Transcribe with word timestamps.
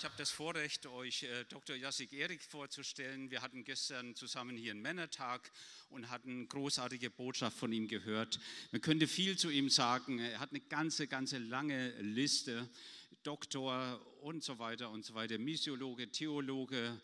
ich 0.00 0.04
habe 0.04 0.14
das 0.16 0.30
Vorrecht, 0.30 0.86
euch 0.86 1.24
äh, 1.24 1.44
Dr. 1.50 1.76
Jassik 1.76 2.14
Erik 2.14 2.42
vorzustellen. 2.42 3.30
Wir 3.30 3.42
hatten 3.42 3.64
gestern 3.64 4.14
zusammen 4.14 4.56
hier 4.56 4.70
einen 4.70 4.80
Männertag 4.80 5.52
und 5.90 6.08
hatten 6.08 6.48
großartige 6.48 7.10
Botschaft 7.10 7.58
von 7.58 7.70
ihm 7.70 7.86
gehört. 7.86 8.40
Man 8.72 8.80
könnte 8.80 9.06
viel 9.06 9.36
zu 9.36 9.50
ihm 9.50 9.68
sagen. 9.68 10.18
Er 10.18 10.40
hat 10.40 10.52
eine 10.52 10.60
ganze, 10.60 11.06
ganze 11.06 11.36
lange 11.36 11.90
Liste. 12.00 12.66
Doktor 13.24 14.00
und 14.22 14.42
so 14.42 14.58
weiter 14.58 14.88
und 14.88 15.04
so 15.04 15.12
weiter, 15.12 15.36
Missiologe, 15.36 16.10
Theologe, 16.10 16.98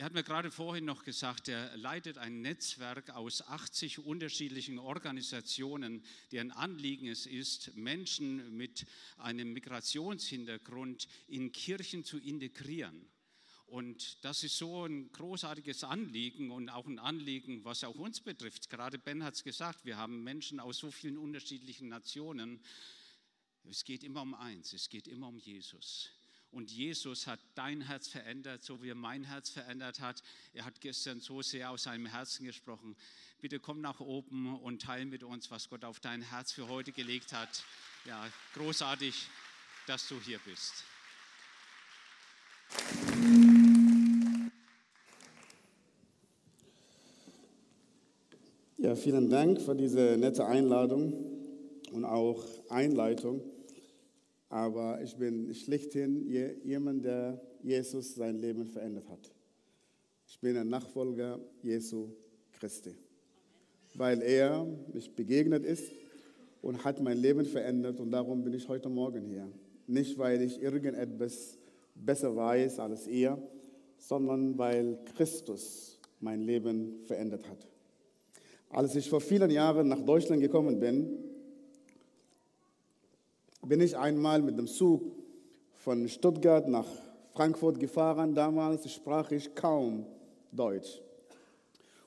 er 0.00 0.06
hat 0.06 0.14
mir 0.14 0.22
gerade 0.22 0.50
vorhin 0.50 0.86
noch 0.86 1.04
gesagt, 1.04 1.48
er 1.48 1.76
leitet 1.76 2.16
ein 2.16 2.40
Netzwerk 2.40 3.10
aus 3.10 3.42
80 3.42 3.98
unterschiedlichen 3.98 4.78
Organisationen, 4.78 6.02
deren 6.32 6.52
Anliegen 6.52 7.06
es 7.06 7.26
ist, 7.26 7.76
Menschen 7.76 8.56
mit 8.56 8.86
einem 9.18 9.52
Migrationshintergrund 9.52 11.06
in 11.28 11.52
Kirchen 11.52 12.02
zu 12.02 12.16
integrieren. 12.16 13.10
Und 13.66 14.24
das 14.24 14.42
ist 14.42 14.56
so 14.56 14.86
ein 14.86 15.12
großartiges 15.12 15.84
Anliegen 15.84 16.50
und 16.50 16.70
auch 16.70 16.86
ein 16.86 16.98
Anliegen, 16.98 17.62
was 17.66 17.84
auch 17.84 17.96
uns 17.96 18.22
betrifft. 18.22 18.70
Gerade 18.70 18.98
Ben 18.98 19.22
hat 19.22 19.34
es 19.34 19.44
gesagt, 19.44 19.84
wir 19.84 19.98
haben 19.98 20.24
Menschen 20.24 20.60
aus 20.60 20.78
so 20.78 20.90
vielen 20.90 21.18
unterschiedlichen 21.18 21.90
Nationen. 21.90 22.64
Es 23.64 23.84
geht 23.84 24.02
immer 24.02 24.22
um 24.22 24.32
eins, 24.32 24.72
es 24.72 24.88
geht 24.88 25.08
immer 25.08 25.28
um 25.28 25.36
Jesus. 25.36 26.10
Und 26.52 26.70
Jesus 26.72 27.28
hat 27.28 27.38
dein 27.54 27.80
Herz 27.82 28.08
verändert, 28.08 28.64
so 28.64 28.82
wie 28.82 28.90
er 28.90 28.96
mein 28.96 29.22
Herz 29.22 29.50
verändert 29.50 30.00
hat. 30.00 30.22
Er 30.52 30.64
hat 30.64 30.80
gestern 30.80 31.20
so 31.20 31.42
sehr 31.42 31.70
aus 31.70 31.84
seinem 31.84 32.06
Herzen 32.06 32.44
gesprochen. 32.44 32.96
Bitte 33.40 33.60
komm 33.60 33.80
nach 33.80 34.00
oben 34.00 34.58
und 34.58 34.82
teile 34.82 35.06
mit 35.06 35.22
uns, 35.22 35.50
was 35.50 35.68
Gott 35.68 35.84
auf 35.84 36.00
dein 36.00 36.22
Herz 36.22 36.50
für 36.50 36.68
heute 36.68 36.90
gelegt 36.90 37.32
hat. 37.32 37.64
Ja, 38.04 38.28
großartig, 38.54 39.14
dass 39.86 40.08
du 40.08 40.20
hier 40.20 40.40
bist. 40.44 40.84
Ja, 48.76 48.96
vielen 48.96 49.30
Dank 49.30 49.60
für 49.60 49.76
diese 49.76 50.16
nette 50.18 50.46
Einladung 50.46 51.12
und 51.92 52.04
auch 52.04 52.44
Einleitung 52.70 53.40
aber 54.50 55.00
ich 55.00 55.16
bin 55.16 55.54
schlichthin 55.54 56.28
jemand, 56.64 57.04
der 57.04 57.40
Jesus 57.62 58.16
sein 58.16 58.36
Leben 58.36 58.66
verändert 58.66 59.08
hat. 59.08 59.32
Ich 60.26 60.38
bin 60.40 60.56
ein 60.56 60.68
Nachfolger 60.68 61.40
Jesu 61.62 62.08
Christi, 62.52 62.96
weil 63.94 64.20
er 64.22 64.66
mich 64.92 65.14
begegnet 65.14 65.64
ist 65.64 65.92
und 66.62 66.84
hat 66.84 67.00
mein 67.00 67.18
Leben 67.18 67.46
verändert 67.46 68.00
und 68.00 68.10
darum 68.10 68.42
bin 68.42 68.52
ich 68.52 68.68
heute 68.68 68.88
Morgen 68.88 69.24
hier. 69.24 69.48
Nicht, 69.86 70.18
weil 70.18 70.42
ich 70.42 70.60
irgendetwas 70.60 71.56
besser 71.94 72.34
weiß 72.34 72.80
als 72.80 73.06
er, 73.06 73.40
sondern 73.98 74.58
weil 74.58 74.98
Christus 75.16 76.00
mein 76.18 76.40
Leben 76.40 77.04
verändert 77.04 77.48
hat. 77.48 77.68
Als 78.68 78.96
ich 78.96 79.08
vor 79.08 79.20
vielen 79.20 79.50
Jahren 79.50 79.88
nach 79.88 80.00
Deutschland 80.00 80.40
gekommen 80.40 80.80
bin, 80.80 81.18
bin 83.62 83.80
ich 83.80 83.96
einmal 83.96 84.42
mit 84.42 84.58
dem 84.58 84.66
Zug 84.66 85.02
von 85.74 86.08
Stuttgart 86.08 86.68
nach 86.68 86.86
Frankfurt 87.34 87.78
gefahren. 87.78 88.34
Damals 88.34 88.90
sprach 88.90 89.30
ich 89.30 89.54
kaum 89.54 90.06
Deutsch. 90.52 91.00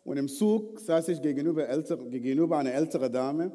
Und 0.04 0.18
im 0.18 0.28
Zug 0.28 0.80
saß 0.80 1.10
ich 1.10 1.22
gegenüber, 1.22 1.68
älter, 1.68 1.98
gegenüber 1.98 2.58
einer 2.58 2.74
älteren 2.74 3.12
Dame. 3.12 3.52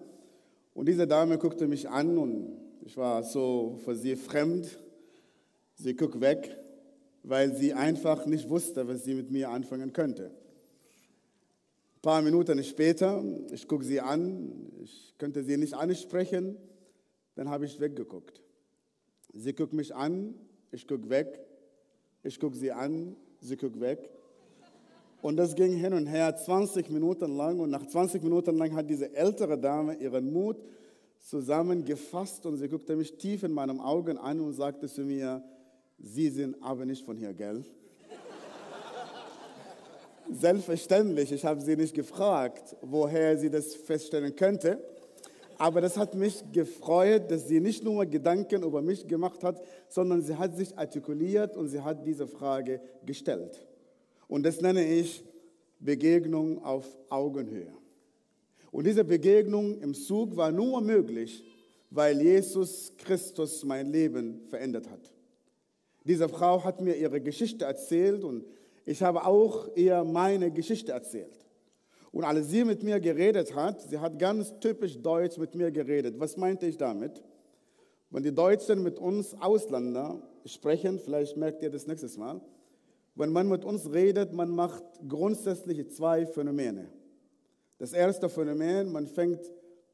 Und 0.74 0.86
diese 0.86 1.06
Dame 1.06 1.38
guckte 1.38 1.66
mich 1.66 1.88
an 1.88 2.16
und 2.16 2.56
ich 2.84 2.96
war 2.96 3.22
so 3.22 3.78
für 3.84 3.94
sie 3.94 4.16
fremd. 4.16 4.78
Sie 5.74 5.94
guckte 5.94 6.20
weg, 6.20 6.56
weil 7.22 7.54
sie 7.54 7.74
einfach 7.74 8.24
nicht 8.26 8.48
wusste, 8.48 8.88
was 8.88 9.04
sie 9.04 9.14
mit 9.14 9.30
mir 9.30 9.50
anfangen 9.50 9.92
könnte. 9.92 10.30
Ein 11.96 12.02
paar 12.02 12.22
Minuten 12.22 12.62
später, 12.64 13.22
ich 13.52 13.68
gucke 13.68 13.84
sie 13.84 14.00
an, 14.00 14.70
ich 14.82 15.14
könnte 15.18 15.42
sie 15.42 15.56
nicht 15.56 15.74
ansprechen. 15.74 16.56
Dann 17.38 17.48
habe 17.48 17.66
ich 17.66 17.78
weggeguckt. 17.78 18.42
Sie 19.32 19.52
guckt 19.52 19.72
mich 19.72 19.94
an, 19.94 20.34
ich 20.72 20.88
gucke 20.88 21.08
weg. 21.08 21.38
Ich 22.24 22.40
gucke 22.40 22.56
sie 22.56 22.72
an, 22.72 23.14
sie 23.40 23.56
guckt 23.56 23.78
weg. 23.78 24.10
Und 25.22 25.36
das 25.36 25.54
ging 25.54 25.76
hin 25.76 25.92
und 25.92 26.08
her 26.08 26.34
20 26.34 26.90
Minuten 26.90 27.36
lang. 27.36 27.60
Und 27.60 27.70
nach 27.70 27.86
20 27.86 28.24
Minuten 28.24 28.56
lang 28.56 28.74
hat 28.74 28.90
diese 28.90 29.14
ältere 29.14 29.56
Dame 29.56 29.94
ihren 29.94 30.32
Mut 30.32 30.56
zusammengefasst 31.20 32.44
und 32.44 32.56
sie 32.56 32.68
guckte 32.68 32.96
mich 32.96 33.16
tief 33.16 33.44
in 33.44 33.52
meinen 33.52 33.78
Augen 33.78 34.18
an 34.18 34.40
und 34.40 34.54
sagte 34.54 34.88
zu 34.88 35.02
mir, 35.02 35.40
Sie 35.96 36.30
sind 36.30 36.60
aber 36.60 36.84
nicht 36.86 37.04
von 37.04 37.16
hier, 37.16 37.34
gell? 37.34 37.62
Selbstverständlich, 40.28 41.30
ich 41.30 41.44
habe 41.44 41.60
sie 41.60 41.76
nicht 41.76 41.94
gefragt, 41.94 42.74
woher 42.80 43.38
sie 43.38 43.48
das 43.48 43.76
feststellen 43.76 44.34
könnte. 44.34 44.82
Aber 45.58 45.80
das 45.80 45.96
hat 45.96 46.14
mich 46.14 46.44
gefreut, 46.52 47.30
dass 47.30 47.48
sie 47.48 47.58
nicht 47.58 47.82
nur 47.82 48.06
Gedanken 48.06 48.62
über 48.62 48.80
mich 48.80 49.06
gemacht 49.08 49.42
hat, 49.42 49.60
sondern 49.88 50.22
sie 50.22 50.36
hat 50.36 50.56
sich 50.56 50.78
artikuliert 50.78 51.56
und 51.56 51.68
sie 51.68 51.80
hat 51.80 52.06
diese 52.06 52.28
Frage 52.28 52.80
gestellt. 53.04 53.66
Und 54.28 54.44
das 54.44 54.60
nenne 54.60 54.86
ich 54.86 55.24
Begegnung 55.80 56.64
auf 56.64 56.86
Augenhöhe. 57.08 57.72
Und 58.70 58.86
diese 58.86 59.04
Begegnung 59.04 59.80
im 59.80 59.94
Zug 59.94 60.36
war 60.36 60.52
nur 60.52 60.80
möglich, 60.80 61.44
weil 61.90 62.20
Jesus 62.20 62.92
Christus 62.96 63.64
mein 63.64 63.90
Leben 63.90 64.42
verändert 64.48 64.88
hat. 64.88 65.12
Diese 66.04 66.28
Frau 66.28 66.62
hat 66.62 66.80
mir 66.80 66.94
ihre 66.94 67.20
Geschichte 67.20 67.64
erzählt 67.64 68.22
und 68.22 68.44
ich 68.84 69.02
habe 69.02 69.26
auch 69.26 69.68
ihr 69.74 70.04
meine 70.04 70.50
Geschichte 70.50 70.92
erzählt. 70.92 71.47
Und 72.12 72.24
als 72.24 72.48
sie 72.48 72.64
mit 72.64 72.82
mir 72.82 73.00
geredet 73.00 73.54
hat, 73.54 73.82
sie 73.82 73.98
hat 73.98 74.18
ganz 74.18 74.54
typisch 74.60 74.98
Deutsch 74.98 75.36
mit 75.38 75.54
mir 75.54 75.70
geredet. 75.70 76.18
Was 76.18 76.36
meinte 76.36 76.66
ich 76.66 76.76
damit? 76.76 77.22
Wenn 78.10 78.22
die 78.22 78.34
Deutschen 78.34 78.82
mit 78.82 78.98
uns 78.98 79.34
Ausländer 79.34 80.22
sprechen, 80.46 80.98
vielleicht 80.98 81.36
merkt 81.36 81.62
ihr 81.62 81.70
das 81.70 81.86
nächstes 81.86 82.16
Mal, 82.16 82.40
wenn 83.14 83.32
man 83.32 83.48
mit 83.48 83.64
uns 83.64 83.92
redet, 83.92 84.32
man 84.32 84.48
macht 84.50 84.84
grundsätzlich 85.06 85.90
zwei 85.90 86.24
Phänomene. 86.24 86.88
Das 87.78 87.92
erste 87.92 88.28
Phänomen, 88.28 88.92
man 88.92 89.06
fängt 89.06 89.40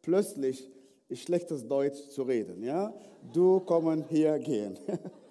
plötzlich 0.02 0.70
schlechtes 1.12 1.66
Deutsch 1.66 2.08
zu 2.10 2.22
reden. 2.22 2.62
Ja? 2.62 2.94
Du 3.32 3.60
kommen 3.60 4.04
hier 4.08 4.38
gehen. 4.38 4.78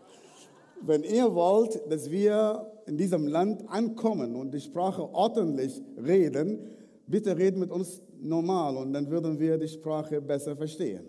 Wenn 0.86 1.04
ihr 1.04 1.34
wollt, 1.34 1.80
dass 1.90 2.12
wir 2.12 2.70
in 2.88 2.98
diesem 2.98 3.28
Land 3.28 3.64
ankommen 3.70 4.36
und 4.36 4.54
die 4.54 4.60
Sprache 4.60 5.02
ordentlich 5.14 5.82
reden, 5.98 6.60
bitte 7.08 7.38
redet 7.38 7.58
mit 7.58 7.72
uns 7.72 8.02
normal 8.20 8.76
und 8.76 8.92
dann 8.92 9.10
würden 9.10 9.40
wir 9.40 9.58
die 9.58 9.70
Sprache 9.70 10.20
besser 10.20 10.58
verstehen. 10.58 11.06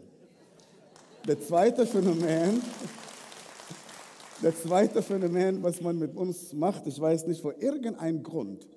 Der 1.26 1.40
zweite 1.40 1.86
Phänomen, 1.86 2.62
der 4.40 4.54
zweite 4.54 5.02
Phänomen, 5.02 5.60
was 5.60 5.80
man 5.80 5.98
mit 5.98 6.14
uns 6.16 6.52
macht, 6.52 6.86
ich 6.86 7.00
weiß 7.00 7.26
nicht, 7.26 7.40
vor 7.40 7.54
irgendeinem 7.60 8.22
Grund, 8.22 8.68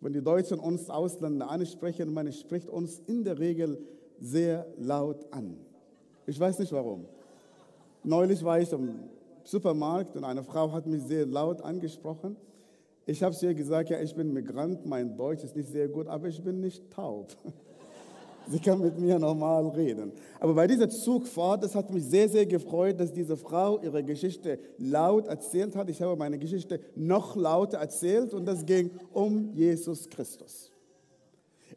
wenn 0.00 0.12
die 0.12 0.22
Deutschen 0.22 0.60
uns 0.60 0.88
Ausländer 0.90 1.50
ansprechen, 1.50 2.14
man 2.14 2.32
spricht 2.32 2.68
uns 2.68 3.00
in 3.08 3.24
der 3.24 3.36
Regel 3.40 3.78
sehr 4.20 4.64
laut 4.78 5.26
an. 5.32 5.56
Ich 6.24 6.38
weiß 6.38 6.60
nicht 6.60 6.70
warum. 6.70 7.06
Neulich 8.04 8.44
war 8.44 8.60
ich 8.60 8.72
im 8.72 8.94
Supermarkt 9.50 10.16
und 10.16 10.24
eine 10.24 10.44
Frau 10.44 10.70
hat 10.70 10.86
mich 10.86 11.02
sehr 11.02 11.26
laut 11.26 11.60
angesprochen. 11.62 12.36
Ich 13.04 13.22
habe 13.22 13.34
zu 13.34 13.46
ihr 13.46 13.54
gesagt, 13.54 13.90
ja, 13.90 14.00
ich 14.00 14.14
bin 14.14 14.32
Migrant, 14.32 14.86
mein 14.86 15.16
Deutsch 15.16 15.42
ist 15.42 15.56
nicht 15.56 15.68
sehr 15.68 15.88
gut, 15.88 16.06
aber 16.06 16.28
ich 16.28 16.40
bin 16.42 16.60
nicht 16.60 16.88
taub. 16.92 17.36
Sie 18.48 18.60
kann 18.60 18.80
mit 18.80 18.98
mir 18.98 19.18
normal 19.18 19.66
reden. 19.68 20.12
Aber 20.38 20.54
bei 20.54 20.66
dieser 20.66 20.88
Zugfahrt, 20.88 21.64
das 21.64 21.74
hat 21.74 21.92
mich 21.92 22.04
sehr, 22.04 22.28
sehr 22.28 22.46
gefreut, 22.46 22.98
dass 22.98 23.12
diese 23.12 23.36
Frau 23.36 23.80
ihre 23.80 24.02
Geschichte 24.02 24.58
laut 24.78 25.26
erzählt 25.26 25.74
hat. 25.76 25.90
Ich 25.90 26.00
habe 26.00 26.16
meine 26.16 26.38
Geschichte 26.38 26.80
noch 26.94 27.36
lauter 27.36 27.78
erzählt 27.78 28.32
und 28.32 28.46
das 28.46 28.64
ging 28.64 28.90
um 29.12 29.52
Jesus 29.54 30.08
Christus. 30.08 30.72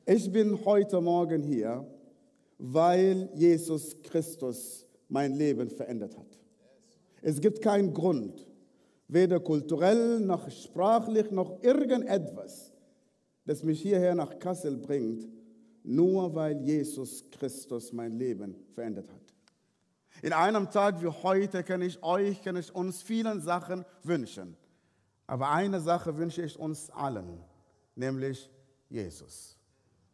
Ich 0.06 0.32
bin 0.32 0.64
heute 0.66 1.02
Morgen 1.02 1.42
hier, 1.44 1.86
weil 2.58 3.30
Jesus 3.34 3.96
Christus 4.04 4.86
mein 5.10 5.36
Leben 5.36 5.70
verändert 5.70 6.18
hat. 6.18 6.33
Es 7.24 7.40
gibt 7.40 7.62
keinen 7.62 7.94
Grund, 7.94 8.46
weder 9.08 9.40
kulturell 9.40 10.20
noch 10.20 10.52
sprachlich 10.52 11.32
noch 11.32 11.64
irgendetwas, 11.64 12.74
das 13.46 13.64
mich 13.64 13.82
hierher 13.82 14.14
nach 14.14 14.38
Kassel 14.40 14.76
bringt, 14.76 15.30
nur 15.84 16.36
weil 16.36 16.60
Jesus 16.62 17.24
Christus 17.32 17.94
mein 17.94 18.12
Leben 18.12 18.56
verändert 18.74 19.10
hat. 19.10 19.22
In 20.22 20.34
einem 20.34 20.70
Tag 20.70 21.02
wie 21.02 21.08
heute 21.08 21.64
kann 21.64 21.82
ich 21.82 22.04
euch, 22.04 22.42
kann 22.42 22.58
ich 22.58 22.76
uns 22.76 23.02
vielen 23.02 23.42
Sachen 23.42 23.86
wünschen. 24.04 24.58
Aber 25.26 25.50
eine 25.50 25.80
Sache 25.80 26.18
wünsche 26.18 26.42
ich 26.42 26.60
uns 26.60 26.90
allen, 26.90 27.42
nämlich 27.96 28.50
Jesus 28.90 29.58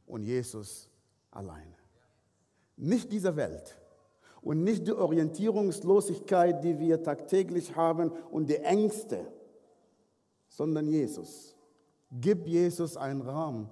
und 0.06 0.22
Jesus 0.22 0.90
alleine. 1.32 1.76
Nicht 2.78 3.12
diese 3.12 3.36
Welt 3.36 3.79
und 4.42 4.64
nicht 4.64 4.88
die 4.88 4.94
Orientierungslosigkeit, 4.94 6.64
die 6.64 6.80
wir 6.80 7.02
tagtäglich 7.04 7.76
haben 7.76 8.12
und 8.32 8.50
die 8.50 8.58
Ängste, 8.58 9.28
sondern 10.48 10.88
Jesus. 10.88 11.56
Gib 12.12 12.48
Jesus 12.48 12.98
einen 12.98 13.22
Raum 13.22 13.70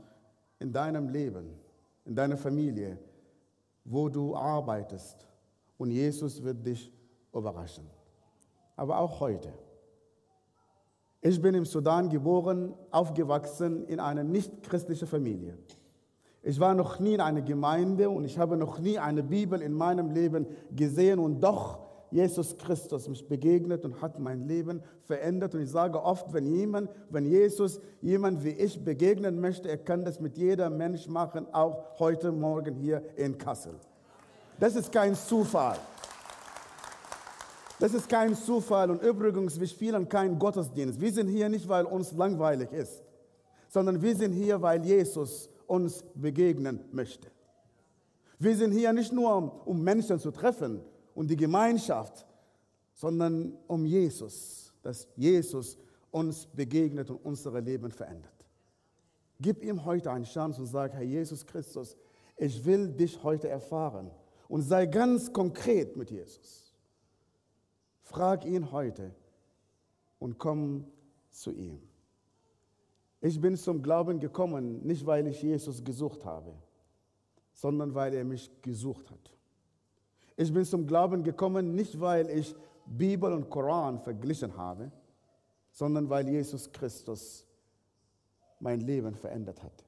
in 0.60 0.72
deinem 0.72 1.10
Leben, 1.10 1.60
in 2.06 2.16
deiner 2.16 2.38
Familie, 2.38 2.98
wo 3.84 4.10
du 4.10 4.36
arbeitest 4.36 5.28
und 5.78 5.92
Jesus 5.92 6.44
wird 6.44 6.66
dich 6.66 6.92
überraschen. 7.34 7.86
Aber 8.76 9.00
auch 9.00 9.20
heute. 9.20 9.54
Ich 11.22 11.42
bin 11.42 11.56
im 11.56 11.66
Sudan 11.66 12.10
geboren, 12.10 12.74
aufgewachsen 12.92 13.86
in 13.88 14.00
einer 14.00 14.24
nicht-christlichen 14.24 15.08
Familie. 15.08 15.58
Ich 16.44 16.60
war 16.60 16.74
noch 16.74 17.00
nie 17.00 17.16
in 17.16 17.22
einer 17.22 17.42
Gemeinde 17.42 18.10
und 18.10 18.24
ich 18.26 18.38
habe 18.38 18.58
noch 18.58 18.80
nie 18.80 18.98
eine 18.98 19.24
Bibel 19.24 19.62
in 19.62 19.74
meinem 19.74 20.12
Leben 20.12 20.48
gesehen 20.76 21.20
und 21.20 21.42
doch 21.42 21.80
Jesus 22.10 22.58
Christus 22.58 23.10
mich 23.10 23.28
begegnet 23.28 23.84
und 23.84 24.02
hat 24.02 24.18
mein 24.20 24.48
Leben 24.48 24.82
verändert. 25.04 25.56
Und 25.56 25.62
ich 25.62 25.72
sage 25.72 26.02
oft, 26.02 26.32
wenn 26.32 26.46
jemand, 26.46 26.90
wenn 27.10 27.26
Jesus 27.26 27.82
jemand 28.02 28.44
wie 28.44 28.52
ich 28.52 28.84
begegnen 28.84 29.42
möchte, 29.42 29.70
er 29.70 29.78
kann 29.78 30.06
das 30.06 30.20
mit 30.20 30.38
jedem 30.38 30.78
Mensch 30.78 31.08
machen, 31.08 31.48
auch 31.52 32.00
heute 32.00 32.32
Morgen 32.32 32.76
hier 32.76 33.04
in 33.18 33.38
Kassel. 33.38 33.74
Das 34.60 34.76
ist 34.76 34.92
kein 34.92 35.16
Zufall. 35.16 35.78
Das 37.80 37.94
ist 37.94 38.10
kein 38.10 38.34
Zufall 38.34 38.90
und 38.90 39.04
übrigens, 39.04 39.60
wir 39.60 39.68
spielen 39.68 40.10
keinen 40.10 40.40
Gottesdienst. 40.40 41.00
Wir 41.00 41.12
sind 41.12 41.28
hier 41.28 41.48
nicht, 41.48 41.68
weil 41.68 41.86
uns 41.86 42.12
langweilig 42.14 42.72
ist, 42.72 43.04
sondern 43.68 44.02
wir 44.02 44.16
sind 44.16 44.32
hier, 44.32 44.60
weil 44.60 44.84
Jesus 44.84 45.50
uns 45.68 46.04
begegnen 46.16 46.80
möchte. 46.92 47.30
Wir 48.40 48.56
sind 48.56 48.72
hier 48.72 48.94
nicht 48.94 49.12
nur, 49.12 49.68
um 49.68 49.82
Menschen 49.84 50.20
zu 50.20 50.32
treffen 50.32 50.82
und 51.16 51.30
die 51.30 51.36
Gemeinschaft, 51.36 52.26
sondern 52.94 53.54
um 53.68 53.86
Jesus, 53.86 54.74
dass 54.82 55.08
Jesus 55.16 55.78
uns 56.12 56.46
begegnet 56.46 57.10
und 57.10 57.18
unser 57.18 57.60
Leben 57.62 57.92
verändert. 57.92 58.34
Gib 59.40 59.64
ihm 59.64 59.86
heute 59.86 60.12
eine 60.12 60.26
Chance 60.26 60.62
und 60.62 60.68
sag, 60.68 60.94
Herr 60.94 61.04
Jesus 61.04 61.46
Christus, 61.46 61.96
ich 62.38 62.64
will 62.66 62.92
dich 62.92 63.22
heute 63.24 63.50
erfahren 63.50 64.12
und 64.48 64.62
sei 64.62 64.86
ganz 64.86 65.32
konkret 65.34 65.96
mit 65.96 66.12
Jesus. 66.12 66.74
Frag 68.02 68.46
ihn 68.46 68.72
heute 68.72 69.14
und 70.20 70.38
komm 70.38 70.86
zu 71.30 71.52
ihm. 71.52 71.87
Ich 73.22 73.40
bin 73.42 73.56
zum 73.56 73.82
Glauben 73.82 74.20
gekommen, 74.20 74.86
nicht 74.86 75.06
weil 75.06 75.28
ich 75.28 75.42
Jesus 75.42 75.84
gesucht 75.84 76.24
habe, 76.26 76.54
sondern 77.54 77.96
weil 77.96 78.14
er 78.14 78.24
mich 78.24 78.52
gesucht 78.62 79.10
hat. 79.10 79.32
Ich 80.36 80.54
bin 80.54 80.64
zum 80.66 80.86
Glauben 80.86 81.24
gekommen, 81.24 81.74
nicht 81.74 82.00
weil 82.00 82.30
ich 82.30 82.56
Bibel 82.86 83.34
und 83.34 83.50
Koran 83.50 84.00
verglichen 84.00 84.56
habe, 84.56 84.92
sondern 85.72 86.10
weil 86.10 86.28
Jesus 86.30 86.72
Christus 86.72 87.46
mein 88.60 88.82
Leben 88.82 89.16
verändert 89.16 89.62
hat. 89.64 89.84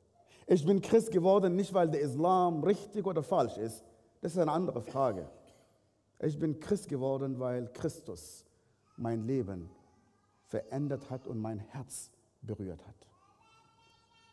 Ich 0.48 0.66
bin 0.66 0.82
Christ 0.82 1.12
geworden, 1.12 1.56
nicht 1.56 1.74
weil 1.74 1.90
der 1.90 2.02
Islam 2.02 2.64
richtig 2.64 3.06
oder 3.06 3.22
falsch 3.22 3.58
ist. 3.58 3.84
Das 4.22 4.34
ist 4.34 4.40
eine 4.40 4.52
andere 4.52 4.82
Frage. 4.82 5.30
Ich 6.20 6.38
bin 6.38 6.60
Christ 6.60 6.90
geworden, 6.90 7.40
weil 7.40 7.72
Christus 7.72 8.46
mein 8.98 9.26
Leben 9.26 9.70
verändert 10.46 11.10
hat 11.10 11.28
und 11.28 11.40
mein 11.40 11.60
Herz 11.60 12.12
berührt 12.42 12.86
hat. 12.86 13.09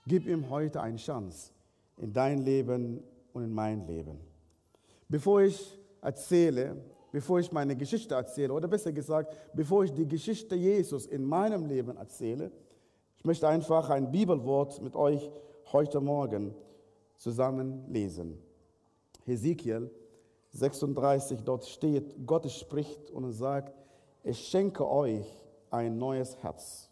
Gib 0.06 0.26
ihm 0.28 0.48
heute 0.48 0.80
eine 0.80 0.98
Chance 0.98 1.50
in 1.96 2.12
dein 2.12 2.38
Leben 2.38 3.02
und 3.32 3.42
in 3.42 3.52
mein 3.52 3.84
Leben. 3.88 4.20
Bevor 5.08 5.42
ich 5.42 5.78
erzähle, 6.00 6.76
bevor 7.10 7.40
ich 7.40 7.50
meine 7.50 7.74
Geschichte 7.74 8.14
erzähle, 8.14 8.52
oder 8.52 8.68
besser 8.68 8.92
gesagt, 8.92 9.36
bevor 9.52 9.82
ich 9.82 9.92
die 9.92 10.06
Geschichte 10.06 10.54
Jesus 10.54 11.06
in 11.06 11.24
meinem 11.24 11.66
Leben 11.66 11.96
erzähle, 11.96 12.52
ich 13.16 13.24
möchte 13.24 13.48
einfach 13.48 13.90
ein 13.90 14.12
Bibelwort 14.12 14.80
mit 14.80 14.94
euch 14.94 15.28
heute 15.72 16.00
Morgen 16.00 16.54
zusammen 17.16 17.84
lesen. 17.88 18.38
Hesekiel 19.24 19.90
36, 20.50 21.40
dort 21.42 21.66
steht, 21.66 22.14
Gott 22.24 22.48
spricht 22.48 23.10
und 23.10 23.32
sagt, 23.32 23.74
ich 24.22 24.38
schenke 24.38 24.88
euch 24.88 25.26
ein 25.70 25.98
neues 25.98 26.36
Herz 26.42 26.90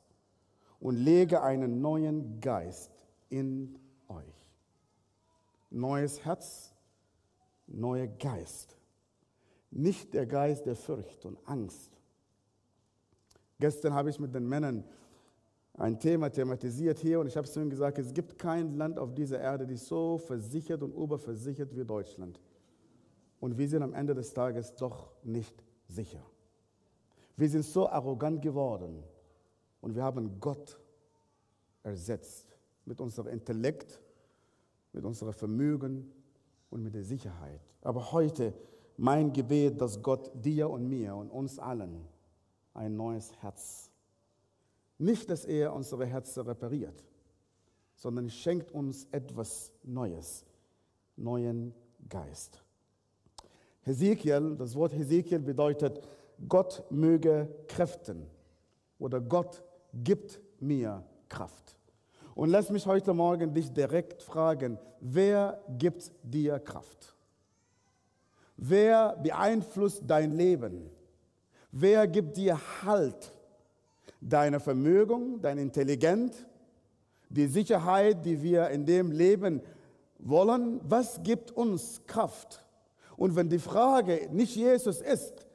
und 0.81 0.97
lege 0.97 1.43
einen 1.43 1.81
neuen 1.81 2.41
Geist 2.41 2.94
in 3.35 3.77
euch. 4.07 4.47
Neues 5.71 6.25
Herz, 6.25 6.73
neuer 7.67 8.07
Geist. 8.07 8.77
Nicht 9.73 10.15
der 10.15 10.25
Geist 10.25 10.67
der 10.67 10.77
Furcht 10.77 11.27
und 11.27 11.37
Angst. 11.45 11.91
Gestern 13.59 13.93
habe 13.93 14.11
ich 14.11 14.21
mit 14.21 14.33
den 14.33 14.49
Männern 14.49 14.85
ein 15.77 15.99
Thema 15.99 16.31
thematisiert 16.31 17.01
hier 17.01 17.19
und 17.19 17.27
ich 17.27 17.37
habe 17.37 17.49
zu 17.49 17.59
ihnen 17.59 17.71
gesagt, 17.71 17.99
es 17.99 18.15
gibt 18.15 18.39
kein 18.39 18.77
Land 18.77 19.01
auf 19.01 19.13
dieser 19.13 19.41
Erde, 19.41 19.67
das 19.67 19.85
so 19.87 20.17
versichert 20.17 20.85
und 20.85 20.95
überversichert 20.95 21.75
wie 21.75 21.85
Deutschland. 21.85 22.41
Und 23.41 23.59
wir 23.59 23.69
sind 23.69 23.83
am 23.83 23.95
Ende 23.95 24.15
des 24.15 24.33
Tages 24.33 24.77
doch 24.77 25.11
nicht 25.25 25.65
sicher. 25.89 26.25
Wir 27.37 27.49
sind 27.49 27.65
so 27.65 27.89
arrogant 27.89 28.43
geworden 28.43 29.03
und 29.81 29.97
wir 29.97 30.05
haben 30.05 30.39
Gott 30.39 30.79
ersetzt 31.83 32.44
mit 32.85 33.01
unserem 33.01 33.29
Intellekt, 33.29 34.01
mit 34.93 35.05
unserem 35.05 35.33
Vermögen 35.33 36.13
und 36.71 36.83
mit 36.83 36.95
der 36.95 37.05
Sicherheit. 37.05 37.61
Aber 37.83 38.13
heute 38.13 38.55
mein 38.97 39.33
Gebet, 39.33 39.81
dass 39.81 40.03
Gott 40.03 40.31
dir 40.35 40.71
und 40.71 40.89
mir 40.89 41.15
und 41.15 41.31
uns 41.31 41.59
allen 41.59 42.07
ein 42.75 42.97
neues 42.97 43.33
Herz, 43.41 43.91
nicht, 44.99 45.29
dass 45.29 45.45
er 45.45 45.75
unsere 45.75 46.07
Herzen 46.07 46.45
repariert, 46.45 47.05
sondern 47.97 48.31
schenkt 48.31 48.71
uns 48.73 49.07
etwas 49.11 49.73
Neues, 49.83 50.45
neuen 51.17 51.75
Geist. 52.09 52.63
Hesekiel, 53.83 54.57
das 54.57 54.75
Wort 54.75 54.93
Hesekiel 54.95 55.41
bedeutet, 55.41 56.01
Gott 56.49 56.85
möge 56.91 57.49
Kräften 57.69 58.27
oder 58.99 59.21
Gott 59.21 59.63
gibt 59.93 60.41
mir 60.61 61.05
Kraft. 61.29 61.77
Und 62.35 62.51
lass 62.51 62.71
mich 62.71 62.85
heute 62.87 63.15
Morgen 63.15 63.55
dich 63.55 63.73
direkt 63.73 64.23
fragen, 64.23 64.79
wer 65.01 65.63
gibt 65.79 66.11
dir 66.23 66.59
Kraft? 66.59 67.15
Wer 68.57 69.17
beeinflusst 69.23 70.03
dein 70.07 70.33
Leben? 70.33 70.91
Wer 71.71 72.07
gibt 72.09 72.37
dir 72.37 72.59
Halt? 72.83 73.33
Deine 74.21 74.59
Vermögen, 74.59 75.41
dein 75.43 75.59
Intelligenz, 75.59 76.47
die 77.29 77.47
Sicherheit, 77.47 78.25
die 78.25 78.43
wir 78.43 78.69
in 78.71 78.87
dem 78.87 79.13
Leben 79.13 79.61
wollen, 80.19 80.81
was 80.83 81.23
gibt 81.23 81.51
uns 81.51 82.01
Kraft? 82.07 82.65
Und 83.17 83.37
wenn 83.37 83.49
die 83.49 83.59
Frage 83.59 84.29
nicht 84.33 84.57
Jesus 84.57 85.01
ist, 85.01 85.47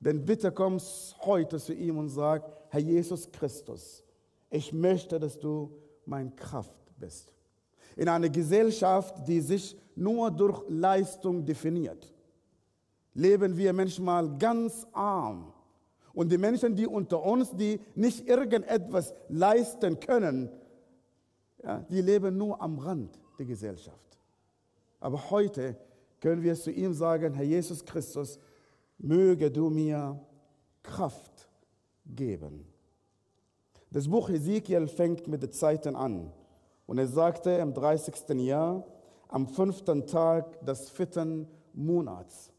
dann 0.00 0.24
bitte 0.24 0.52
kommst 0.52 1.16
heute 1.24 1.58
zu 1.58 1.72
ihm 1.72 1.98
und 1.98 2.10
sag, 2.10 2.44
Herr 2.68 2.80
Jesus 2.80 3.32
Christus, 3.32 4.04
ich 4.50 4.72
möchte, 4.72 5.18
dass 5.18 5.38
du 5.38 5.70
mein 6.06 6.34
Kraft 6.34 6.92
bist. 6.98 7.32
In 7.96 8.08
einer 8.08 8.28
Gesellschaft, 8.28 9.26
die 9.26 9.40
sich 9.40 9.76
nur 9.94 10.30
durch 10.30 10.62
Leistung 10.68 11.44
definiert, 11.44 12.12
leben 13.14 13.56
wir 13.56 13.72
manchmal 13.72 14.36
ganz 14.38 14.86
arm. 14.92 15.52
Und 16.12 16.30
die 16.30 16.38
Menschen, 16.38 16.74
die 16.74 16.86
unter 16.86 17.22
uns, 17.22 17.50
die 17.50 17.80
nicht 17.94 18.26
irgendetwas 18.26 19.14
leisten 19.28 19.98
können, 20.00 20.50
ja, 21.62 21.80
die 21.90 22.00
leben 22.00 22.36
nur 22.36 22.60
am 22.60 22.78
Rand 22.78 23.18
der 23.38 23.46
Gesellschaft. 23.46 24.18
Aber 25.00 25.30
heute 25.30 25.76
können 26.20 26.42
wir 26.42 26.54
zu 26.54 26.70
ihm 26.70 26.92
sagen, 26.92 27.34
Herr 27.34 27.44
Jesus 27.44 27.84
Christus, 27.84 28.38
möge 28.98 29.50
du 29.50 29.68
mir 29.68 30.18
Kraft 30.82 31.48
geben. 32.06 32.66
Das 33.96 34.08
Buch 34.08 34.28
Ezekiel 34.28 34.88
fängt 34.88 35.26
mit 35.26 35.42
den 35.42 35.52
Zeiten 35.52 35.96
an. 35.96 36.30
Und 36.84 36.98
er 36.98 37.06
sagte 37.06 37.48
im 37.52 37.72
30. 37.72 38.28
Jahr, 38.40 38.84
am 39.28 39.46
fünften 39.46 40.06
Tag 40.06 40.62
des 40.66 40.90
vierten 40.90 41.48
Monats. 41.72 42.52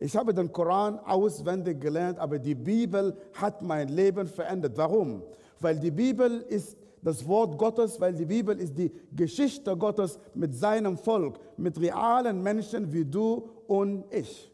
Ich 0.00 0.16
habe 0.16 0.32
den 0.32 0.50
Koran 0.50 0.98
auswendig 1.00 1.78
gelernt, 1.78 2.18
aber 2.18 2.38
die 2.38 2.54
Bibel 2.54 3.14
hat 3.34 3.60
mein 3.60 3.88
Leben 3.88 4.26
verändert. 4.26 4.72
Warum? 4.78 5.22
Weil 5.60 5.78
die 5.78 5.90
Bibel 5.90 6.40
ist 6.48 6.78
das 7.02 7.28
Wort 7.28 7.58
Gottes, 7.58 8.00
weil 8.00 8.14
die 8.14 8.24
Bibel 8.24 8.58
ist 8.58 8.78
die 8.78 8.90
Geschichte 9.14 9.76
Gottes 9.76 10.18
mit 10.32 10.54
seinem 10.54 10.96
Volk, 10.96 11.38
mit 11.58 11.78
realen 11.78 12.42
Menschen 12.42 12.90
wie 12.90 13.04
du 13.04 13.46
und 13.66 14.06
ich. 14.10 14.50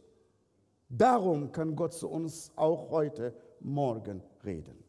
Darum 0.88 1.52
kann 1.52 1.76
Gott 1.76 1.92
zu 1.92 2.08
uns 2.08 2.50
auch 2.56 2.90
heute 2.90 3.32
Morgen 3.60 4.20
reden. 4.44 4.87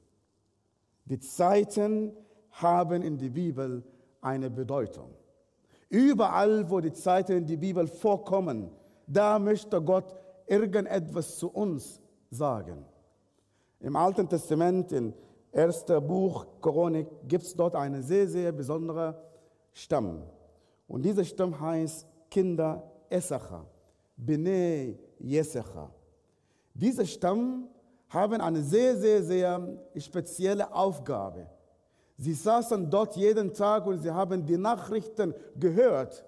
Die 1.09 1.19
Zeiten 1.19 2.13
haben 2.51 3.01
in 3.01 3.17
der 3.17 3.29
Bibel 3.29 3.83
eine 4.21 4.49
Bedeutung. 4.49 5.09
Überall, 5.89 6.69
wo 6.69 6.79
die 6.79 6.93
Zeiten 6.93 7.37
in 7.37 7.47
der 7.47 7.57
Bibel 7.57 7.87
vorkommen, 7.87 8.69
da 9.07 9.39
möchte 9.39 9.81
Gott 9.81 10.15
irgendetwas 10.45 11.37
zu 11.37 11.49
uns 11.49 11.99
sagen. 12.29 12.85
Im 13.79 13.95
Alten 13.95 14.29
Testament, 14.29 14.91
im 14.91 15.13
ersten 15.51 16.05
Buch 16.05 16.45
Chronik, 16.61 17.07
gibt 17.27 17.43
es 17.43 17.55
dort 17.55 17.75
einen 17.75 18.03
sehr, 18.03 18.27
sehr 18.27 18.51
besonderen 18.51 19.15
Stamm. 19.71 20.21
Und 20.87 21.03
dieser 21.03 21.23
Stamm 21.23 21.59
heißt 21.59 22.05
Kinder 22.29 22.83
Essacher, 23.09 23.65
Bene 24.15 24.95
Jesecha. 25.17 25.89
Dieser 26.73 27.05
Stamm 27.05 27.67
haben 28.09 28.41
eine 28.41 28.61
sehr, 28.61 28.97
sehr, 28.97 29.23
sehr 29.23 29.79
spezielle 29.97 30.73
Aufgabe. 30.73 31.47
Sie 32.17 32.33
saßen 32.33 32.89
dort 32.89 33.15
jeden 33.15 33.53
Tag 33.53 33.85
und 33.85 33.99
sie 33.99 34.11
haben 34.11 34.45
die 34.45 34.57
Nachrichten 34.57 35.33
gehört. 35.57 36.25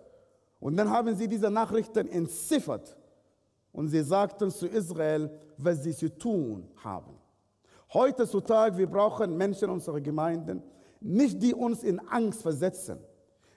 Und 0.59 0.77
dann 0.77 0.89
haben 0.89 1.15
sie 1.15 1.27
diese 1.27 1.49
Nachrichten 1.49 2.07
entziffert. 2.07 2.95
Und 3.73 3.89
sie 3.89 4.01
sagten 4.01 4.51
zu 4.51 4.67
Israel, 4.67 5.29
was 5.57 5.83
sie 5.83 5.95
zu 5.95 6.09
tun 6.15 6.69
haben. 6.83 7.17
Heutzutage, 7.93 8.77
wir 8.77 8.87
brauchen 8.87 9.35
Menschen 9.35 9.65
in 9.65 9.71
unserer 9.71 9.99
Gemeinden, 9.99 10.61
nicht 11.01 11.41
die 11.41 11.53
uns 11.53 11.83
in 11.83 11.99
Angst 11.99 12.41
versetzen. 12.41 12.99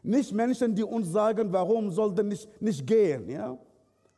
Nicht 0.03 0.33
Menschen, 0.33 0.75
die 0.75 0.83
uns 0.83 1.11
sagen, 1.13 1.53
warum 1.53 1.91
sollten 1.91 2.29
nicht, 2.29 2.61
nicht 2.61 2.87
gehen. 2.87 3.29
Ja? 3.29 3.57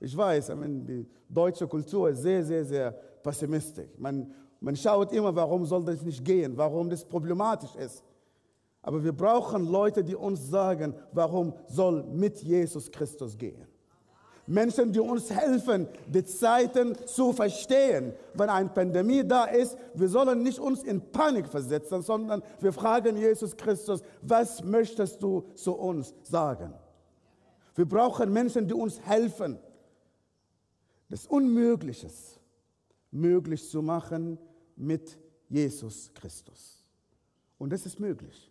Ich 0.00 0.16
weiß, 0.16 0.52
die 0.86 1.06
deutsche 1.28 1.66
Kultur 1.66 2.10
ist 2.10 2.22
sehr, 2.22 2.44
sehr, 2.44 2.64
sehr 2.64 2.94
pessimistisch. 3.26 3.90
Man, 3.98 4.32
man 4.60 4.76
schaut 4.76 5.12
immer, 5.12 5.34
warum 5.34 5.66
soll 5.66 5.84
das 5.84 6.02
nicht 6.02 6.24
gehen, 6.24 6.56
warum 6.56 6.88
das 6.88 7.04
problematisch 7.04 7.74
ist. 7.74 8.04
Aber 8.82 9.02
wir 9.02 9.12
brauchen 9.12 9.66
Leute, 9.66 10.04
die 10.04 10.14
uns 10.14 10.48
sagen, 10.48 10.94
warum 11.12 11.52
soll 11.66 12.04
mit 12.04 12.40
Jesus 12.42 12.88
Christus 12.88 13.36
gehen. 13.36 13.66
Menschen, 14.46 14.92
die 14.92 15.00
uns 15.00 15.28
helfen, 15.28 15.88
die 16.06 16.24
Zeiten 16.24 16.96
zu 17.04 17.32
verstehen. 17.32 18.12
Wenn 18.34 18.48
eine 18.48 18.68
Pandemie 18.68 19.26
da 19.26 19.46
ist, 19.46 19.76
wir 19.94 20.08
sollen 20.08 20.44
nicht 20.44 20.60
uns 20.60 20.84
in 20.84 21.00
Panik 21.00 21.48
versetzen, 21.48 22.00
sondern 22.02 22.44
wir 22.60 22.72
fragen 22.72 23.16
Jesus 23.16 23.56
Christus, 23.56 24.02
was 24.22 24.62
möchtest 24.62 25.20
du 25.20 25.42
zu 25.56 25.72
uns 25.72 26.14
sagen? 26.22 26.72
Wir 27.74 27.88
brauchen 27.88 28.32
Menschen, 28.32 28.68
die 28.68 28.74
uns 28.74 29.00
helfen, 29.00 29.58
das 31.08 31.26
Unmögliche 31.26 32.08
möglich 33.16 33.68
zu 33.68 33.82
machen 33.82 34.38
mit 34.76 35.18
Jesus 35.48 36.10
Christus. 36.14 36.84
Und 37.58 37.70
das 37.70 37.86
ist 37.86 37.98
möglich. 37.98 38.50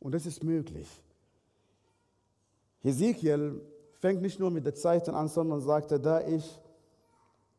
Und 0.00 0.12
das 0.12 0.26
ist 0.26 0.42
möglich. 0.42 0.88
Hesekiel 2.80 3.60
fängt 3.98 4.22
nicht 4.22 4.38
nur 4.38 4.50
mit 4.50 4.64
den 4.64 4.74
Zeiten 4.74 5.14
an, 5.14 5.28
sondern 5.28 5.60
sagte, 5.60 5.98
da 5.98 6.26
ich, 6.26 6.60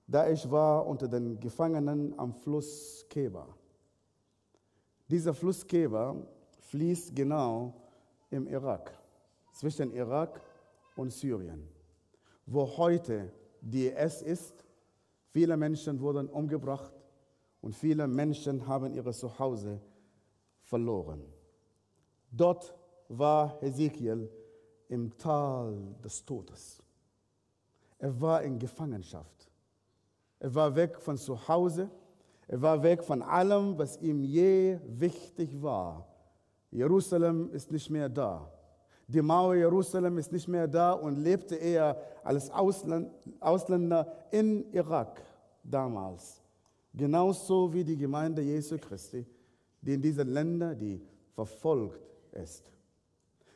da 0.07 0.29
ich 0.29 0.49
war 0.49 0.85
unter 0.87 1.07
den 1.07 1.39
Gefangenen 1.39 2.17
am 2.17 2.33
Fluss 2.33 3.05
Keba. 3.09 3.47
Dieser 5.07 5.33
Fluss 5.33 5.65
Keba 5.65 6.15
fließt 6.69 7.15
genau 7.15 7.73
im 8.29 8.47
Irak, 8.47 8.91
zwischen 9.51 9.91
Irak 9.91 10.41
und 10.95 11.11
Syrien, 11.11 11.67
wo 12.45 12.65
heute 12.77 13.31
die 13.61 13.87
IS 13.87 14.21
ist. 14.21 14.65
Viele 15.31 15.57
Menschen 15.57 15.99
wurden 15.99 16.27
umgebracht 16.27 16.93
und 17.61 17.75
viele 17.75 18.07
Menschen 18.07 18.65
haben 18.65 18.93
ihre 18.93 19.13
Zuhause 19.13 19.79
verloren. 20.61 21.23
Dort 22.31 22.75
war 23.09 23.59
Hesekiel 23.61 24.29
im 24.87 25.15
Tal 25.17 25.95
des 26.03 26.25
Todes. 26.25 26.81
Er 27.99 28.19
war 28.19 28.41
in 28.43 28.57
Gefangenschaft. 28.57 29.51
Er 30.39 30.53
war 30.55 30.75
weg 30.75 30.99
von 30.99 31.17
zu 31.17 31.47
Hause. 31.47 31.89
Er 32.47 32.61
war 32.61 32.81
weg 32.81 33.03
von 33.03 33.21
allem, 33.21 33.77
was 33.77 33.97
ihm 33.97 34.23
je 34.23 34.79
wichtig 34.85 35.61
war. 35.61 36.07
Jerusalem 36.71 37.51
ist 37.51 37.71
nicht 37.71 37.89
mehr 37.89 38.09
da. 38.09 38.51
Die 39.09 39.23
Mauer 39.23 39.55
Jerusalem 39.55 40.19
ist 40.19 40.31
nicht 40.31 40.47
mehr 40.47 40.67
da 40.67 40.91
und 40.91 41.17
lebte 41.17 41.55
er 41.55 41.99
als 42.23 42.51
Ausländer 42.51 44.13
in 44.29 44.71
Irak 44.71 45.19
damals. 45.63 46.43
Genauso 46.93 47.73
wie 47.73 47.83
die 47.83 47.97
Gemeinde 47.97 48.43
Jesu 48.43 48.77
Christi, 48.77 49.25
die 49.81 49.95
in 49.95 50.01
diesen 50.01 50.27
Ländern, 50.27 50.77
die 50.77 51.01
verfolgt 51.33 52.07
ist. 52.33 52.71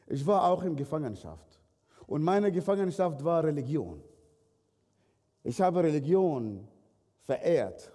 Ich 0.07 0.25
war 0.25 0.43
auch 0.49 0.63
in 0.63 0.75
Gefangenschaft. 0.75 1.59
Und 2.07 2.23
meine 2.23 2.51
Gefangenschaft 2.51 3.23
war 3.23 3.43
Religion. 3.43 4.01
Ich 5.43 5.61
habe 5.61 5.83
Religion 5.83 6.67
verehrt. 7.25 7.91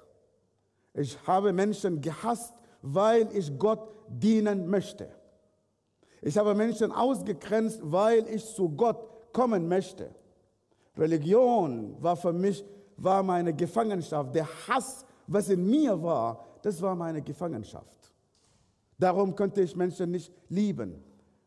Ich 0.95 1.19
habe 1.27 1.53
Menschen 1.53 2.01
gehasst, 2.01 2.55
weil 2.83 3.29
ich 3.37 3.59
Gott 3.59 3.91
dienen 4.09 4.69
möchte. 4.69 5.18
Ich 6.23 6.37
habe 6.37 6.55
Menschen 6.55 6.93
ausgegrenzt, 6.93 7.81
weil 7.83 8.27
ich 8.29 8.45
zu 8.45 8.69
Gott 8.69 9.33
kommen 9.33 9.69
möchte. 9.69 10.11
Religion 10.97 11.97
war 12.01 12.17
für 12.17 12.33
mich 12.33 12.65
war 12.97 13.23
meine 13.23 13.55
Gefangenschaft. 13.55 14.35
Der 14.35 14.49
Hass, 14.67 15.05
was 15.27 15.49
in 15.49 15.65
mir 15.65 16.01
war, 16.03 16.45
das 16.63 16.83
war 16.83 16.95
meine 16.95 17.23
Gefangenschaft. 17.23 18.13
Darum 18.99 19.35
konnte 19.35 19.63
ich 19.63 19.77
Menschen 19.77 20.11
nicht 20.11 20.33
lieben. 20.49 21.03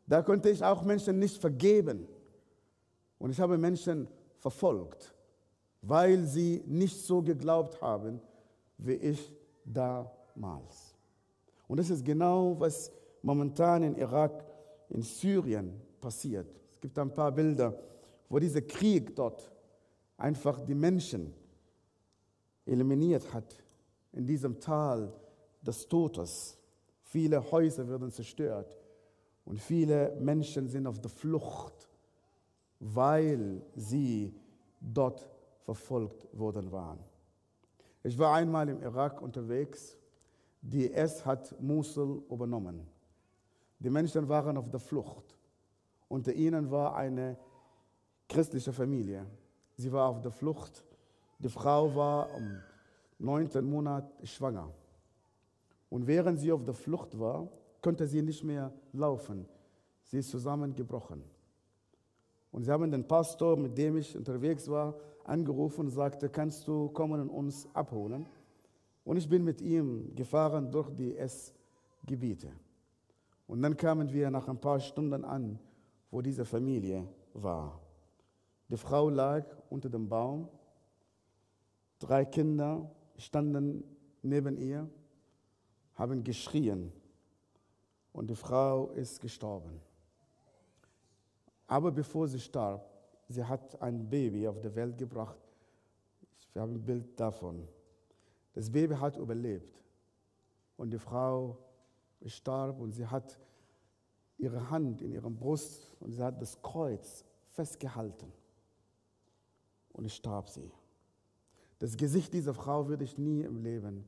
Da 0.08 0.22
konnte 0.22 0.50
ich 0.50 0.64
auch 0.64 0.84
Menschen 0.84 1.20
nicht 1.20 1.40
vergeben. 1.40 2.08
Und 3.20 3.32
ich 3.32 3.40
habe 3.40 3.58
Menschen 3.58 4.08
verfolgt, 4.40 5.14
weil 5.82 6.26
sie 6.26 6.64
nicht 6.66 7.06
so 7.06 7.22
geglaubt 7.22 7.82
haben 7.82 8.22
wie 8.78 8.94
ich 8.94 9.32
damals. 9.64 10.96
Und 11.68 11.78
das 11.78 11.90
ist 11.90 12.04
genau, 12.04 12.60
was 12.60 12.92
momentan 13.22 13.84
in 13.84 13.96
Irak, 13.96 14.44
in 14.92 15.02
Syrien 15.02 15.82
passiert. 16.00 16.48
Es 16.76 16.82
gibt 16.82 16.98
ein 17.00 17.14
paar 17.14 17.32
Bilder, 17.32 17.78
wo 18.30 18.40
dieser 18.40 18.62
Krieg 18.62 19.16
dort 19.16 19.52
einfach 20.18 20.62
die 20.62 20.76
Menschen 20.76 21.34
eliminiert 22.66 23.34
hat, 23.34 23.56
in 24.14 24.26
diesem 24.26 24.60
Tal 24.60 25.12
des 25.62 25.88
Todes. 25.88 26.58
Viele 27.04 27.52
Häuser 27.52 27.88
werden 27.88 28.12
zerstört. 28.12 28.78
Und 29.46 29.60
viele 29.60 30.16
Menschen 30.20 30.68
sind 30.68 30.86
auf 30.86 31.00
der 31.00 31.10
Flucht, 31.10 31.90
weil 32.80 33.62
sie 33.76 34.34
dort 34.80 35.28
verfolgt 35.64 36.28
worden 36.38 36.72
waren. 36.72 37.00
Ich 38.04 38.18
war 38.18 38.36
einmal 38.36 38.70
im 38.70 38.82
Irak 38.82 39.22
unterwegs. 39.22 39.98
Die 40.62 40.88
IS 40.88 41.26
hat 41.26 41.60
Mosul 41.62 42.24
übernommen. 42.30 42.88
Die 43.84 43.90
Menschen 43.90 44.30
waren 44.30 44.58
auf 44.58 44.70
der 44.70 44.80
Flucht. 44.80 45.36
Unter 46.08 46.34
ihnen 46.34 46.70
war 46.70 46.96
eine 46.96 47.36
christliche 48.30 48.72
Familie. 48.72 49.26
Sie 49.76 49.92
war 49.92 50.08
auf 50.10 50.22
der 50.22 50.32
Flucht. 50.32 50.86
Die 51.40 51.50
Frau 51.50 51.96
war 51.96 52.30
im 52.38 52.62
neunten 53.18 53.66
Monat 53.66 54.14
schwanger. 54.24 54.72
Und 55.90 56.06
während 56.06 56.40
sie 56.40 56.52
auf 56.52 56.64
der 56.64 56.76
Flucht 56.76 57.18
war, 57.20 57.48
konnte 57.82 58.06
sie 58.06 58.22
nicht 58.22 58.44
mehr 58.44 58.72
laufen. 58.94 59.48
Sie 60.04 60.20
ist 60.20 60.30
zusammengebrochen. 60.30 61.24
Und 62.52 62.64
sie 62.64 62.72
haben 62.72 62.92
den 62.92 63.08
Pastor, 63.08 63.58
mit 63.58 63.76
dem 63.76 63.98
ich 63.98 64.16
unterwegs 64.16 64.68
war, 64.70 64.94
angerufen 65.24 65.86
und 65.86 65.90
sagte, 65.90 66.30
kannst 66.30 66.68
du 66.68 66.90
kommen 66.90 67.20
und 67.22 67.30
uns 67.30 67.68
abholen? 67.74 68.28
Und 69.04 69.18
ich 69.18 69.28
bin 69.28 69.44
mit 69.44 69.60
ihm 69.60 70.14
gefahren 70.16 70.70
durch 70.70 70.90
die 70.92 71.18
S-Gebiete. 71.18 72.52
Und 73.52 73.62
dann 73.62 73.76
kamen 73.76 74.14
wir 74.14 74.32
nach 74.32 74.48
ein 74.48 74.62
paar 74.62 74.80
Stunden 74.80 75.26
an, 75.26 75.60
wo 76.10 76.22
diese 76.22 76.46
Familie 76.46 77.06
war. 77.34 77.82
Die 78.70 78.78
Frau 78.78 79.10
lag 79.10 79.44
unter 79.70 79.90
dem 79.90 80.08
Baum, 80.08 80.48
drei 82.00 82.24
Kinder 82.24 82.90
standen 83.18 83.84
neben 84.22 84.56
ihr, 84.56 84.90
haben 85.96 86.24
geschrien 86.24 86.94
und 88.14 88.30
die 88.30 88.36
Frau 88.36 88.92
ist 88.92 89.20
gestorben. 89.20 89.82
Aber 91.68 91.92
bevor 91.92 92.30
sie 92.30 92.40
starb, 92.40 92.90
sie 93.28 93.44
hat 93.44 93.82
ein 93.82 94.10
Baby 94.10 94.48
auf 94.48 94.62
die 94.62 94.74
Welt 94.74 94.98
gebracht. 94.98 95.42
Wir 96.54 96.62
haben 96.62 96.76
ein 96.76 96.86
Bild 96.86 97.20
davon. 97.20 97.68
Das 98.54 98.72
Baby 98.72 98.96
hat 98.96 99.18
überlebt 99.18 99.84
und 100.78 100.92
die 100.92 101.00
Frau 101.00 101.58
starb 102.26 102.80
und 102.80 102.92
sie 102.92 103.08
hat 103.08 103.40
ihre 104.38 104.70
Hand 104.70 105.02
in 105.02 105.12
ihrem 105.12 105.36
Brust 105.36 105.96
und 106.00 106.12
sie 106.12 106.24
hat 106.24 106.42
das 106.42 106.62
Kreuz 106.62 107.24
festgehalten 107.50 108.32
und 109.94 110.06
es 110.06 110.16
starb 110.16 110.50
sie. 110.50 110.72
Das 111.80 111.98
Gesicht 111.98 112.34
dieser 112.34 112.54
Frau 112.54 112.88
würde 112.88 113.04
ich 113.04 113.18
nie 113.18 113.42
im 113.42 113.58
Leben 113.58 114.06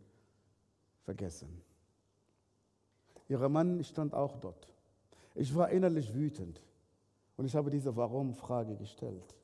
vergessen. 1.01 1.61
Ihr 3.27 3.49
Mann 3.49 3.83
stand 3.83 4.13
auch 4.13 4.37
dort. 4.37 4.67
Ich 5.35 5.55
war 5.55 5.69
innerlich 5.69 6.13
wütend 6.13 6.61
und 7.37 7.45
ich 7.45 7.55
habe 7.55 7.69
diese 7.69 7.95
Warum-Frage 7.95 8.75
gestellt. 8.75 9.35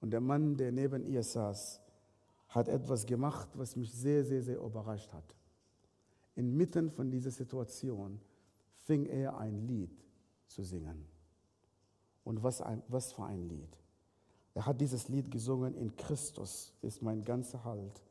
Und 0.00 0.10
der 0.10 0.20
Mann, 0.20 0.56
der 0.56 0.72
neben 0.72 1.06
ihr 1.06 1.22
saß, 1.22 1.80
hat 2.48 2.68
etwas 2.68 3.06
gemacht, 3.06 3.48
was 3.54 3.76
mich 3.76 3.92
sehr, 3.92 4.24
sehr, 4.24 4.42
sehr 4.42 4.58
überrascht 4.58 5.12
hat. 5.12 5.34
Inmitten 6.34 6.90
von 6.90 7.10
dieser 7.10 7.30
Situation 7.30 8.20
fing 8.78 9.06
er 9.06 9.38
ein 9.38 9.66
Lied 9.66 10.04
zu 10.46 10.62
singen. 10.62 11.04
Und 12.24 12.42
was, 12.42 12.60
ein, 12.60 12.82
was 12.88 13.12
für 13.12 13.24
ein 13.24 13.48
Lied. 13.48 13.78
Er 14.54 14.66
hat 14.66 14.80
dieses 14.80 15.08
Lied 15.08 15.30
gesungen, 15.30 15.74
in 15.74 15.96
Christus 15.96 16.72
ist 16.82 17.02
mein 17.02 17.24
ganzer 17.24 17.64
Halt. 17.64 18.02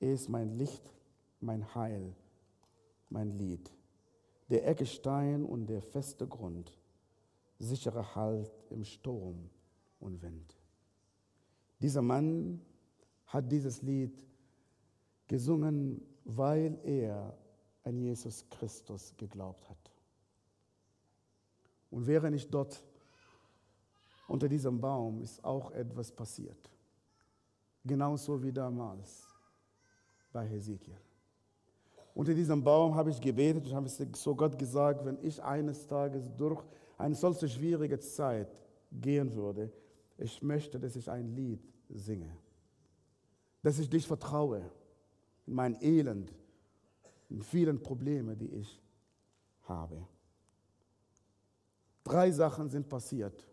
Er 0.00 0.14
ist 0.14 0.28
mein 0.28 0.56
Licht, 0.56 0.94
mein 1.40 1.74
Heil, 1.74 2.14
mein 3.08 3.36
Lied. 3.36 3.70
Der 4.48 4.66
Eckestein 4.66 5.44
und 5.44 5.66
der 5.66 5.82
feste 5.82 6.26
Grund, 6.26 6.76
sicherer 7.58 8.14
Halt 8.14 8.50
im 8.70 8.84
Sturm 8.84 9.50
und 10.00 10.22
Wind. 10.22 10.56
Dieser 11.80 12.02
Mann 12.02 12.60
hat 13.26 13.50
dieses 13.52 13.82
Lied 13.82 14.26
gesungen, 15.28 16.02
weil 16.36 16.78
er 16.84 17.36
an 17.84 17.98
Jesus 17.98 18.44
Christus 18.50 19.14
geglaubt 19.16 19.68
hat. 19.68 19.90
Und 21.90 22.06
wäre 22.06 22.30
nicht 22.30 22.52
dort 22.52 22.82
unter 24.28 24.48
diesem 24.48 24.80
Baum, 24.80 25.20
ist 25.22 25.42
auch 25.44 25.72
etwas 25.72 26.12
passiert. 26.12 26.70
Genauso 27.84 28.40
wie 28.42 28.52
damals 28.52 29.26
bei 30.32 30.46
Hesekiel. 30.46 30.96
Unter 32.14 32.34
diesem 32.34 32.62
Baum 32.62 32.94
habe 32.94 33.10
ich 33.10 33.20
gebetet 33.20 33.66
und 33.66 33.74
habe 33.74 33.88
so 33.88 34.34
Gott 34.34 34.58
gesagt, 34.58 35.04
wenn 35.04 35.18
ich 35.22 35.42
eines 35.42 35.86
Tages 35.86 36.30
durch 36.36 36.62
eine 36.98 37.14
solche 37.14 37.48
schwierige 37.48 37.98
Zeit 37.98 38.48
gehen 38.92 39.34
würde, 39.34 39.72
ich 40.18 40.42
möchte, 40.42 40.78
dass 40.78 40.96
ich 40.96 41.10
ein 41.10 41.34
Lied 41.34 41.62
singe. 41.88 42.30
Dass 43.62 43.78
ich 43.78 43.88
dich 43.88 44.06
vertraue 44.06 44.70
mein 45.50 45.80
Elend, 45.82 46.32
in 47.28 47.42
vielen 47.42 47.82
Problemen, 47.82 48.36
die 48.36 48.48
ich 48.48 48.80
habe. 49.68 50.06
Drei 52.04 52.30
Sachen 52.30 52.68
sind 52.68 52.88
passiert 52.88 53.46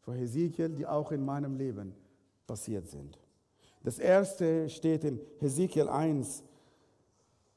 für 0.00 0.14
Hesekiel, 0.14 0.70
die 0.70 0.86
auch 0.86 1.12
in 1.12 1.24
meinem 1.24 1.56
Leben 1.56 1.94
passiert 2.46 2.88
sind. 2.88 3.18
Das 3.84 3.98
erste 3.98 4.68
steht 4.68 5.04
in 5.04 5.20
Hesekiel 5.38 5.88
1, 5.88 6.42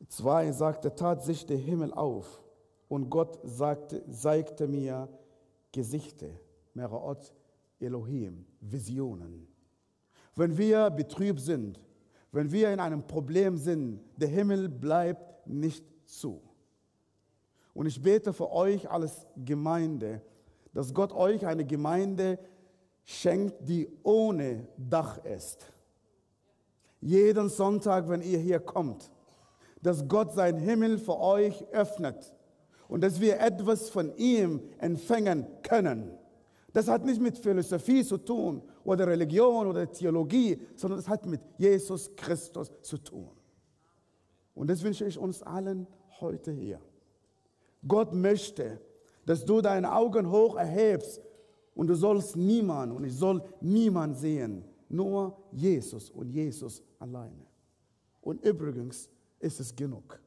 2, 0.07 0.51
sagte, 0.51 0.93
tat 0.93 1.23
sich 1.23 1.45
der 1.45 1.57
Himmel 1.57 1.93
auf 1.93 2.41
und 2.87 3.09
Gott 3.09 3.39
sagte, 3.43 4.03
zeigte 4.11 4.67
mir 4.67 5.09
Gesichter, 5.71 6.29
Meraot 6.73 7.33
Elohim, 7.79 8.45
Visionen. 8.59 9.47
Wenn 10.35 10.57
wir 10.57 10.89
betrübt 10.89 11.39
sind, 11.39 11.79
wenn 12.35 12.51
wir 12.51 12.73
in 12.73 12.81
einem 12.81 13.07
Problem 13.07 13.57
sind, 13.57 14.01
der 14.17 14.27
Himmel 14.27 14.67
bleibt 14.67 15.47
nicht 15.47 15.85
zu. 16.03 16.41
Und 17.73 17.85
ich 17.85 18.01
bete 18.01 18.33
für 18.33 18.51
euch 18.51 18.91
als 18.91 19.25
Gemeinde, 19.37 20.21
dass 20.73 20.93
Gott 20.93 21.13
euch 21.13 21.45
eine 21.45 21.63
Gemeinde 21.63 22.37
schenkt, 23.05 23.55
die 23.61 23.87
ohne 24.03 24.67
Dach 24.77 25.23
ist. 25.23 25.71
Jeden 26.99 27.47
Sonntag, 27.47 28.09
wenn 28.09 28.21
ihr 28.21 28.39
hier 28.39 28.59
kommt, 28.59 29.09
dass 29.81 30.05
Gott 30.05 30.33
sein 30.33 30.57
Himmel 30.57 30.97
für 30.97 31.17
euch 31.17 31.65
öffnet 31.71 32.33
und 32.89 33.01
dass 33.01 33.21
wir 33.21 33.39
etwas 33.39 33.89
von 33.89 34.13
ihm 34.17 34.61
empfangen 34.79 35.47
können. 35.63 36.11
Das 36.75 36.89
hat 36.89 37.05
nicht 37.05 37.21
mit 37.21 37.37
Philosophie 37.37 38.03
zu 38.03 38.17
tun 38.17 38.61
oder 38.83 39.07
Religion 39.07 39.65
oder 39.65 39.89
Theologie, 39.89 40.59
sondern 40.75 40.99
es 40.99 41.07
hat 41.07 41.25
mit 41.25 41.39
Jesus 41.57 42.13
Christus 42.17 42.69
zu 42.81 42.97
tun. 42.97 43.29
Und 44.53 44.69
das 44.69 44.83
wünsche 44.83 45.05
ich 45.05 45.17
uns 45.17 45.41
allen 45.41 45.87
heute 46.19 46.51
hier. 46.51 46.81
Gott 47.87 48.13
möchte, 48.13 48.81
dass 49.25 49.45
du 49.45 49.61
deine 49.61 49.93
Augen 49.93 50.29
hoch 50.29 50.57
erhebst 50.57 51.21
und 51.75 51.87
du 51.87 51.95
sollst 51.95 52.35
niemand 52.35 52.91
und 52.91 53.05
ich 53.05 53.15
soll 53.15 53.41
niemand 53.61 54.17
sehen, 54.17 54.65
nur 54.89 55.37
Jesus 55.53 56.09
und 56.09 56.29
Jesus 56.29 56.83
alleine. 56.99 57.47
Und 58.19 58.43
übrigens 58.43 59.09
ist 59.39 59.61
es 59.61 59.73
genug. 59.73 60.19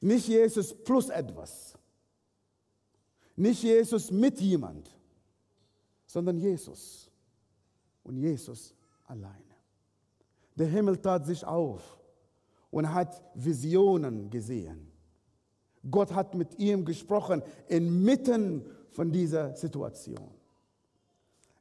Nicht 0.00 0.26
Jesus 0.26 0.72
plus 0.72 1.10
etwas. 1.10 1.76
Nicht 3.36 3.62
Jesus 3.62 4.10
mit 4.10 4.40
jemand, 4.40 4.90
sondern 6.06 6.38
Jesus 6.38 7.10
und 8.02 8.16
Jesus 8.16 8.74
alleine. 9.06 9.36
Der 10.56 10.66
Himmel 10.66 10.98
tat 10.98 11.26
sich 11.26 11.44
auf 11.44 11.98
und 12.70 12.92
hat 12.92 13.22
Visionen 13.34 14.30
gesehen. 14.30 14.90
Gott 15.90 16.12
hat 16.12 16.34
mit 16.34 16.58
ihm 16.58 16.84
gesprochen 16.84 17.42
inmitten 17.68 18.64
von 18.90 19.10
dieser 19.10 19.56
Situation. 19.56 20.30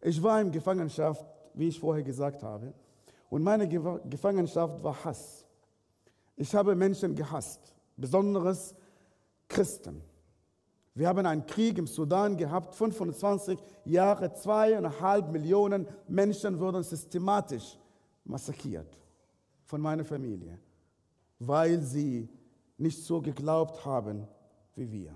Ich 0.02 0.22
war 0.22 0.42
in 0.42 0.52
Gefangenschaft, 0.52 1.26
wie 1.54 1.70
ich 1.70 1.80
vorher 1.80 2.04
gesagt 2.04 2.44
habe, 2.44 2.74
und 3.30 3.44
meine 3.44 3.68
Gefangenschaft 3.68 4.84
war 4.84 5.04
Hass. 5.04 5.46
Ich 6.36 6.54
habe 6.56 6.76
Menschen 6.76 7.16
gehasst, 7.16 7.76
besonders 7.96 8.74
Christen. 9.48 10.02
Wir 11.00 11.08
haben 11.08 11.26
einen 11.26 11.46
Krieg 11.46 11.78
im 11.78 11.88
Sudan 11.88 12.36
gehabt, 12.36 12.76
25 12.76 13.58
Jahre, 13.86 14.34
zweieinhalb 14.34 15.32
Millionen 15.32 15.88
Menschen 16.10 16.60
wurden 16.60 16.84
systematisch 16.84 17.80
massakriert 18.26 18.98
von 19.64 19.80
meiner 19.80 20.04
Familie, 20.04 20.60
weil 21.40 21.80
sie 21.80 22.28
nicht 22.78 23.02
so 23.02 23.22
geglaubt 23.22 23.86
haben 23.86 24.28
wie 24.76 24.92
wir. 24.92 25.16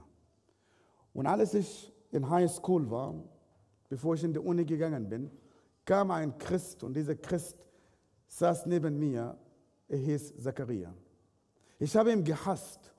Und 1.14 1.28
als 1.28 1.54
ich 1.54 1.92
in 2.14 2.30
High 2.30 2.50
School 2.50 2.90
war, 2.90 3.16
bevor 3.90 4.16
ich 4.16 4.24
in 4.24 4.32
die 4.32 4.40
Uni 4.40 4.64
gegangen 4.64 5.10
bin, 5.10 5.30
kam 5.84 6.12
ein 6.12 6.38
Christ 6.38 6.82
und 6.86 6.94
dieser 6.94 7.16
Christ 7.16 7.58
saß 8.28 8.68
neben 8.68 8.98
mir, 8.98 9.38
er 9.90 9.98
hieß 9.98 10.42
Zachariah. 10.42 10.94
Ich 11.78 11.94
habe 11.98 12.14
ihn 12.14 12.24
gehasst 12.24 12.93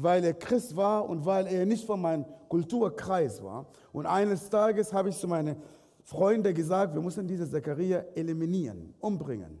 weil 0.00 0.24
er 0.24 0.34
Christ 0.34 0.76
war 0.76 1.08
und 1.08 1.26
weil 1.26 1.48
er 1.48 1.66
nicht 1.66 1.84
von 1.84 2.00
meinem 2.00 2.24
Kulturkreis 2.48 3.42
war. 3.42 3.66
Und 3.92 4.06
eines 4.06 4.48
Tages 4.48 4.92
habe 4.92 5.08
ich 5.08 5.18
zu 5.18 5.26
meinen 5.26 5.56
Freunden 6.04 6.54
gesagt, 6.54 6.94
wir 6.94 7.02
müssen 7.02 7.26
diesen 7.26 7.50
Zachariah 7.50 8.04
eliminieren, 8.14 8.94
umbringen, 9.00 9.58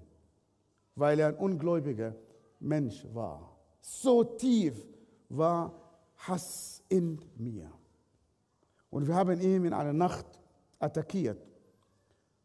weil 0.94 1.18
er 1.18 1.28
ein 1.28 1.34
ungläubiger 1.34 2.14
Mensch 2.60 3.04
war. 3.12 3.56
So 3.80 4.22
tief 4.22 4.86
war 5.28 5.74
Hass 6.16 6.84
in 6.88 7.20
mir. 7.36 7.70
Und 8.90 9.08
wir 9.08 9.14
haben 9.16 9.40
ihn 9.40 9.64
in 9.64 9.72
einer 9.72 9.92
Nacht 9.92 10.26
attackiert. 10.78 11.44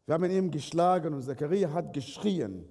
Wir 0.04 0.14
haben 0.14 0.24
ihn 0.24 0.50
geschlagen 0.50 1.14
und 1.14 1.22
Zachariah 1.22 1.72
hat 1.72 1.92
geschrien. 1.92 2.68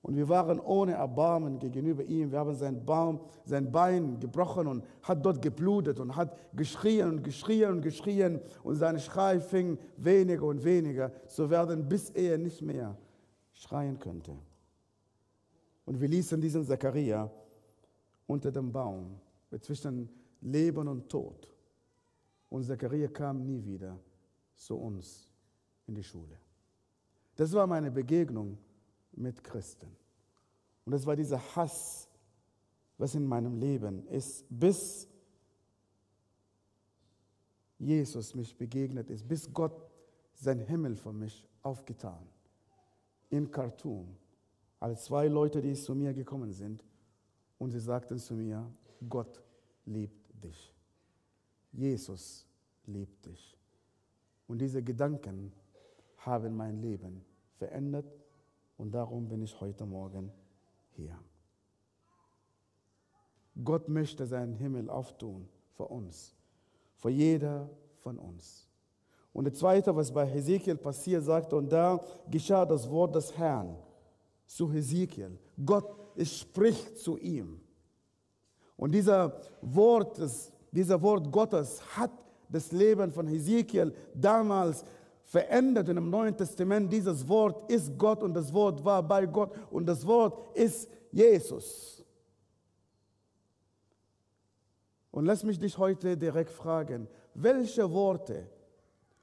Und 0.00 0.16
wir 0.16 0.28
waren 0.28 0.60
ohne 0.60 0.92
Erbarmen 0.92 1.58
gegenüber 1.58 2.04
ihm. 2.04 2.30
Wir 2.30 2.38
haben 2.38 2.54
sein, 2.54 2.84
Baum, 2.84 3.20
sein 3.44 3.70
Bein 3.70 4.20
gebrochen 4.20 4.66
und 4.66 4.84
hat 5.02 5.24
dort 5.24 5.42
geblutet 5.42 5.98
und 5.98 6.14
hat 6.14 6.36
geschrien 6.54 7.08
und 7.08 7.24
geschrien 7.24 7.72
und 7.72 7.82
geschrien. 7.82 8.40
Und 8.62 8.76
sein 8.76 8.98
Schrei 9.00 9.40
fing 9.40 9.76
weniger 9.96 10.44
und 10.44 10.62
weniger 10.62 11.10
zu 11.26 11.50
werden, 11.50 11.88
bis 11.88 12.10
er 12.10 12.38
nicht 12.38 12.62
mehr 12.62 12.96
schreien 13.52 13.98
könnte. 13.98 14.36
Und 15.84 16.00
wir 16.00 16.08
ließen 16.08 16.40
diesen 16.40 16.64
Zachariah 16.64 17.30
unter 18.26 18.52
dem 18.52 18.70
Baum 18.70 19.18
zwischen 19.60 20.08
Leben 20.40 20.86
und 20.86 21.08
Tod. 21.08 21.48
Und 22.50 22.62
Zachariah 22.62 23.08
kam 23.08 23.44
nie 23.44 23.64
wieder 23.64 23.98
zu 24.54 24.76
uns 24.76 25.28
in 25.86 25.94
die 25.94 26.04
Schule. 26.04 26.38
Das 27.34 27.52
war 27.52 27.66
meine 27.66 27.90
Begegnung 27.90 28.58
mit 29.18 29.42
Christen. 29.42 29.88
Und 30.84 30.92
das 30.92 31.04
war 31.04 31.16
dieser 31.16 31.38
Hass, 31.54 32.08
was 32.96 33.14
in 33.14 33.26
meinem 33.26 33.56
Leben 33.56 34.06
ist, 34.08 34.44
bis 34.48 35.08
Jesus 37.78 38.34
mich 38.34 38.56
begegnet 38.56 39.10
ist, 39.10 39.26
bis 39.26 39.52
Gott 39.52 39.88
sein 40.34 40.58
Himmel 40.60 40.96
für 40.96 41.12
mich 41.12 41.46
aufgetan. 41.62 42.26
In 43.30 43.50
Khartoum, 43.50 44.16
als 44.80 45.04
zwei 45.04 45.28
Leute, 45.28 45.60
die 45.60 45.74
zu 45.74 45.94
mir 45.94 46.12
gekommen 46.12 46.52
sind, 46.52 46.84
und 47.58 47.70
sie 47.70 47.80
sagten 47.80 48.18
zu 48.18 48.34
mir, 48.34 48.70
Gott 49.08 49.42
liebt 49.84 50.42
dich. 50.42 50.72
Jesus 51.72 52.46
liebt 52.86 53.26
dich. 53.26 53.56
Und 54.46 54.58
diese 54.58 54.82
Gedanken 54.82 55.52
haben 56.18 56.56
mein 56.56 56.80
Leben 56.80 57.24
verändert 57.58 58.06
und 58.78 58.92
darum 58.92 59.28
bin 59.28 59.42
ich 59.42 59.60
heute 59.60 59.84
Morgen 59.84 60.32
hier. 60.92 61.18
Gott 63.62 63.88
möchte 63.88 64.24
seinen 64.24 64.54
Himmel 64.54 64.88
auftun 64.88 65.48
für 65.76 65.86
uns, 65.86 66.34
für 66.96 67.10
jeder 67.10 67.68
von 67.98 68.18
uns. 68.18 68.68
Und 69.32 69.46
das 69.46 69.54
Zweite, 69.54 69.94
was 69.94 70.12
bei 70.12 70.24
Hesekiel 70.24 70.76
passiert, 70.76 71.24
sagt, 71.24 71.52
und 71.52 71.70
da 71.70 72.00
geschah 72.30 72.64
das 72.64 72.88
Wort 72.88 73.14
des 73.14 73.36
Herrn 73.36 73.76
zu 74.46 74.72
Hesekiel. 74.72 75.38
Gott 75.64 75.94
spricht 76.22 76.98
zu 76.98 77.18
ihm. 77.18 77.60
Und 78.76 78.92
dieser 78.92 79.40
Wort, 79.60 80.20
dieser 80.70 81.02
Wort 81.02 81.30
Gottes 81.30 81.80
hat 81.96 82.12
das 82.48 82.72
Leben 82.72 83.12
von 83.12 83.26
Hesekiel 83.26 83.92
damals 84.14 84.84
verändert. 85.28 85.88
Und 85.88 85.98
im 85.98 86.10
Neuen 86.10 86.36
Testament, 86.36 86.92
dieses 86.92 87.28
Wort 87.28 87.70
ist 87.70 87.96
Gott 87.96 88.22
und 88.22 88.34
das 88.34 88.52
Wort 88.52 88.84
war 88.84 89.02
bei 89.02 89.26
Gott 89.26 89.52
und 89.70 89.86
das 89.86 90.04
Wort 90.06 90.56
ist 90.56 90.90
Jesus. 91.12 92.04
Und 95.10 95.26
lass 95.26 95.44
mich 95.44 95.58
dich 95.58 95.76
heute 95.76 96.16
direkt 96.16 96.50
fragen, 96.50 97.08
welche 97.34 97.90
Worte 97.92 98.48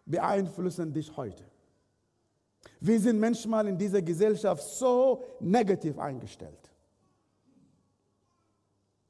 beeinflussen 0.05 0.93
dich 0.93 1.15
heute? 1.17 1.43
Wir 2.79 2.99
sind 2.99 3.19
manchmal 3.19 3.67
in 3.67 3.77
dieser 3.77 4.01
Gesellschaft 4.01 4.63
so 4.63 5.23
negativ 5.39 5.97
eingestellt. 5.97 6.71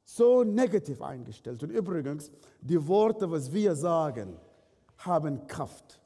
So 0.04 0.44
negativ 0.44 1.02
eingestellt. 1.02 1.62
Und 1.62 1.70
übrigens, 1.70 2.30
die 2.60 2.86
Worte, 2.86 3.30
was 3.30 3.52
wir 3.52 3.74
sagen, 3.74 4.38
haben 4.98 5.46
Kraft. 5.46 6.00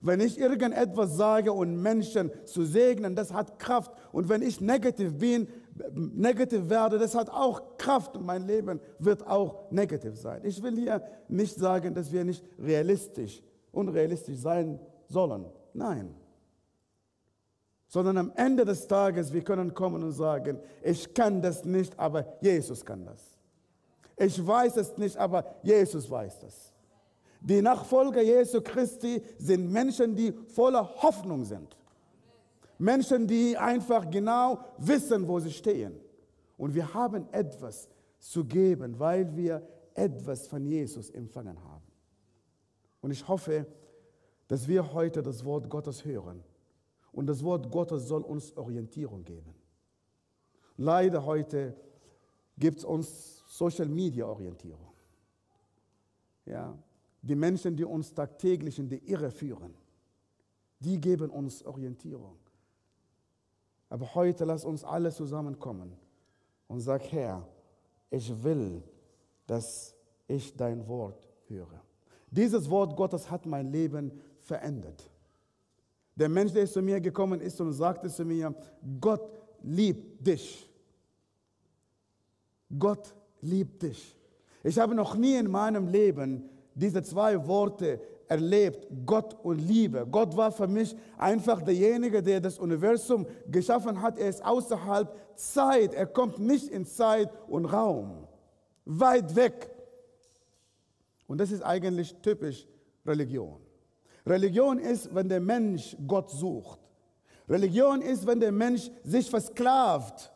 Wenn 0.00 0.20
ich 0.20 0.38
irgendetwas 0.38 1.16
sage 1.16 1.52
und 1.52 1.80
Menschen 1.82 2.30
zu 2.44 2.64
segnen, 2.64 3.16
das 3.16 3.32
hat 3.32 3.58
Kraft. 3.58 3.90
Und 4.12 4.28
wenn 4.28 4.42
ich 4.42 4.60
negativ 4.60 5.18
bin, 5.18 5.48
negativ 5.92 6.68
werde, 6.68 6.98
das 6.98 7.14
hat 7.14 7.30
auch 7.30 7.76
Kraft 7.78 8.16
und 8.16 8.24
mein 8.24 8.46
Leben 8.46 8.80
wird 8.98 9.26
auch 9.26 9.70
negativ 9.70 10.16
sein. 10.16 10.42
Ich 10.44 10.62
will 10.62 10.76
hier 10.76 11.02
nicht 11.28 11.56
sagen, 11.56 11.94
dass 11.94 12.12
wir 12.12 12.24
nicht 12.24 12.44
realistisch, 12.58 13.42
unrealistisch 13.72 14.38
sein 14.38 14.78
sollen. 15.08 15.46
Nein. 15.74 16.14
Sondern 17.88 18.18
am 18.18 18.32
Ende 18.36 18.64
des 18.64 18.86
Tages, 18.86 19.32
wir 19.32 19.42
können 19.42 19.74
kommen 19.74 20.02
und 20.04 20.12
sagen, 20.12 20.60
ich 20.82 21.12
kann 21.12 21.42
das 21.42 21.64
nicht, 21.64 21.98
aber 21.98 22.24
Jesus 22.40 22.84
kann 22.84 23.04
das. 23.04 23.38
Ich 24.16 24.44
weiß 24.46 24.76
es 24.76 24.96
nicht, 24.96 25.16
aber 25.16 25.44
Jesus 25.62 26.08
weiß 26.10 26.40
das. 26.40 26.72
Die 27.40 27.62
Nachfolger 27.62 28.22
Jesu 28.22 28.60
Christi 28.60 29.22
sind 29.38 29.70
Menschen, 29.70 30.14
die 30.14 30.32
voller 30.32 30.88
Hoffnung 31.02 31.44
sind. 31.44 31.76
Menschen, 32.78 33.26
die 33.26 33.56
einfach 33.56 34.08
genau 34.10 34.64
wissen, 34.78 35.26
wo 35.26 35.38
sie 35.40 35.50
stehen. 35.50 35.98
Und 36.56 36.74
wir 36.74 36.92
haben 36.94 37.28
etwas 37.32 37.88
zu 38.18 38.44
geben, 38.44 38.98
weil 38.98 39.34
wir 39.36 39.66
etwas 39.94 40.46
von 40.46 40.64
Jesus 40.64 41.10
empfangen 41.10 41.62
haben. 41.64 41.84
Und 43.00 43.10
ich 43.10 43.26
hoffe, 43.26 43.66
dass 44.48 44.66
wir 44.66 44.92
heute 44.92 45.22
das 45.22 45.44
Wort 45.44 45.68
Gottes 45.68 46.04
hören. 46.04 46.42
Und 47.12 47.26
das 47.26 47.42
Wort 47.42 47.70
Gottes 47.70 48.06
soll 48.08 48.22
uns 48.22 48.56
Orientierung 48.56 49.24
geben. 49.24 49.54
Leider 50.76 51.24
heute 51.24 51.74
gibt 52.56 52.78
es 52.78 52.84
uns 52.84 53.44
Social 53.48 53.88
Media 53.88 54.26
Orientierung. 54.26 54.92
Ja, 56.46 56.76
die 57.28 57.36
Menschen, 57.36 57.76
die 57.76 57.84
uns 57.84 58.12
tagtäglich 58.14 58.78
in 58.78 58.88
die 58.88 58.98
Irre 59.10 59.30
führen, 59.30 59.74
die 60.80 61.00
geben 61.00 61.30
uns 61.30 61.64
Orientierung. 61.64 62.36
Aber 63.90 64.14
heute 64.14 64.44
lass 64.44 64.64
uns 64.64 64.84
alle 64.84 65.12
zusammenkommen 65.12 65.92
und 66.68 66.80
sag, 66.80 67.02
Herr, 67.12 67.46
ich 68.10 68.42
will, 68.42 68.82
dass 69.46 69.94
ich 70.26 70.56
dein 70.56 70.86
Wort 70.88 71.28
höre. 71.48 71.82
Dieses 72.30 72.68
Wort 72.68 72.96
Gottes 72.96 73.30
hat 73.30 73.46
mein 73.46 73.72
Leben 73.72 74.12
verändert. 74.40 75.10
Der 76.14 76.28
Mensch, 76.28 76.52
der 76.52 76.66
zu 76.66 76.82
mir 76.82 77.00
gekommen 77.00 77.40
ist 77.40 77.60
und 77.60 77.72
sagte 77.72 78.08
zu 78.08 78.24
mir, 78.24 78.54
Gott 79.00 79.30
liebt 79.62 80.26
dich. 80.26 80.68
Gott 82.76 83.14
liebt 83.40 83.82
dich. 83.82 84.16
Ich 84.62 84.78
habe 84.78 84.94
noch 84.94 85.14
nie 85.14 85.36
in 85.36 85.50
meinem 85.50 85.88
Leben 85.88 86.48
diese 86.80 87.02
zwei 87.02 87.46
Worte 87.46 88.00
erlebt, 88.28 88.86
Gott 89.04 89.36
und 89.42 89.58
Liebe. 89.58 90.06
Gott 90.10 90.36
war 90.36 90.52
für 90.52 90.68
mich 90.68 90.94
einfach 91.16 91.62
derjenige, 91.62 92.22
der 92.22 92.40
das 92.40 92.58
Universum 92.58 93.26
geschaffen 93.50 94.00
hat. 94.00 94.18
Er 94.18 94.28
ist 94.28 94.44
außerhalb 94.44 95.14
Zeit. 95.34 95.94
Er 95.94 96.06
kommt 96.06 96.38
nicht 96.38 96.68
in 96.68 96.84
Zeit 96.86 97.30
und 97.48 97.64
Raum. 97.66 98.26
Weit 98.84 99.34
weg. 99.34 99.70
Und 101.26 101.38
das 101.38 101.50
ist 101.50 101.62
eigentlich 101.62 102.14
typisch 102.22 102.66
Religion. 103.06 103.60
Religion 104.26 104.78
ist, 104.78 105.14
wenn 105.14 105.28
der 105.28 105.40
Mensch 105.40 105.96
Gott 106.06 106.30
sucht. 106.30 106.78
Religion 107.48 108.02
ist, 108.02 108.26
wenn 108.26 108.40
der 108.40 108.52
Mensch 108.52 108.90
sich 109.02 109.28
versklavt, 109.28 110.30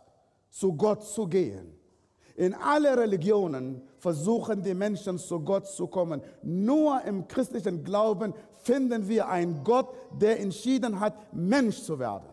zu 0.48 0.72
Gott 0.72 1.04
zu 1.04 1.26
gehen. 1.26 1.81
In 2.36 2.54
alle 2.54 2.96
Religionen 2.96 3.82
versuchen 3.98 4.62
die 4.62 4.74
Menschen 4.74 5.18
zu 5.18 5.40
Gott 5.40 5.66
zu 5.66 5.86
kommen. 5.86 6.22
Nur 6.42 7.02
im 7.02 7.28
christlichen 7.28 7.84
Glauben 7.84 8.32
finden 8.62 9.06
wir 9.08 9.28
einen 9.28 9.62
Gott, 9.64 9.88
der 10.18 10.40
entschieden 10.40 10.98
hat, 10.98 11.14
Mensch 11.32 11.82
zu 11.82 11.98
werden, 11.98 12.28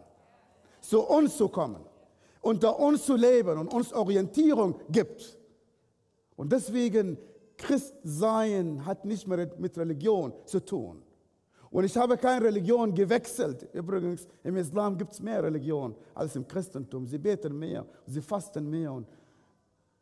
zu 0.82 1.02
uns 1.02 1.36
zu 1.38 1.50
kommen, 1.50 1.84
unter 2.42 2.80
uns 2.80 3.06
zu 3.06 3.16
leben 3.16 3.58
und 3.58 3.74
uns 3.74 3.94
Orientierung 3.94 4.76
gibt. 4.90 5.38
Und 6.36 6.52
deswegen 6.52 7.18
Christsein 7.58 8.86
hat 8.86 9.04
nicht 9.04 9.28
mehr 9.28 9.50
mit 9.58 9.78
Religion 9.78 10.34
zu 10.46 10.64
tun. 10.64 11.04
Und 11.72 11.84
ich 11.84 11.96
habe 11.96 12.18
keine 12.18 12.46
Religion 12.46 12.94
gewechselt. 12.96 13.68
Übrigens, 13.74 14.28
im 14.44 14.56
Islam 14.56 14.98
gibt 14.98 15.12
es 15.12 15.20
mehr 15.20 15.44
Religion 15.44 15.96
als 16.16 16.36
im 16.36 16.48
Christentum. 16.48 17.06
Sie 17.06 17.20
beten 17.20 17.58
mehr, 17.58 17.86
sie 18.08 18.22
fasten 18.22 18.68
mehr 18.70 18.92
und 18.92 19.06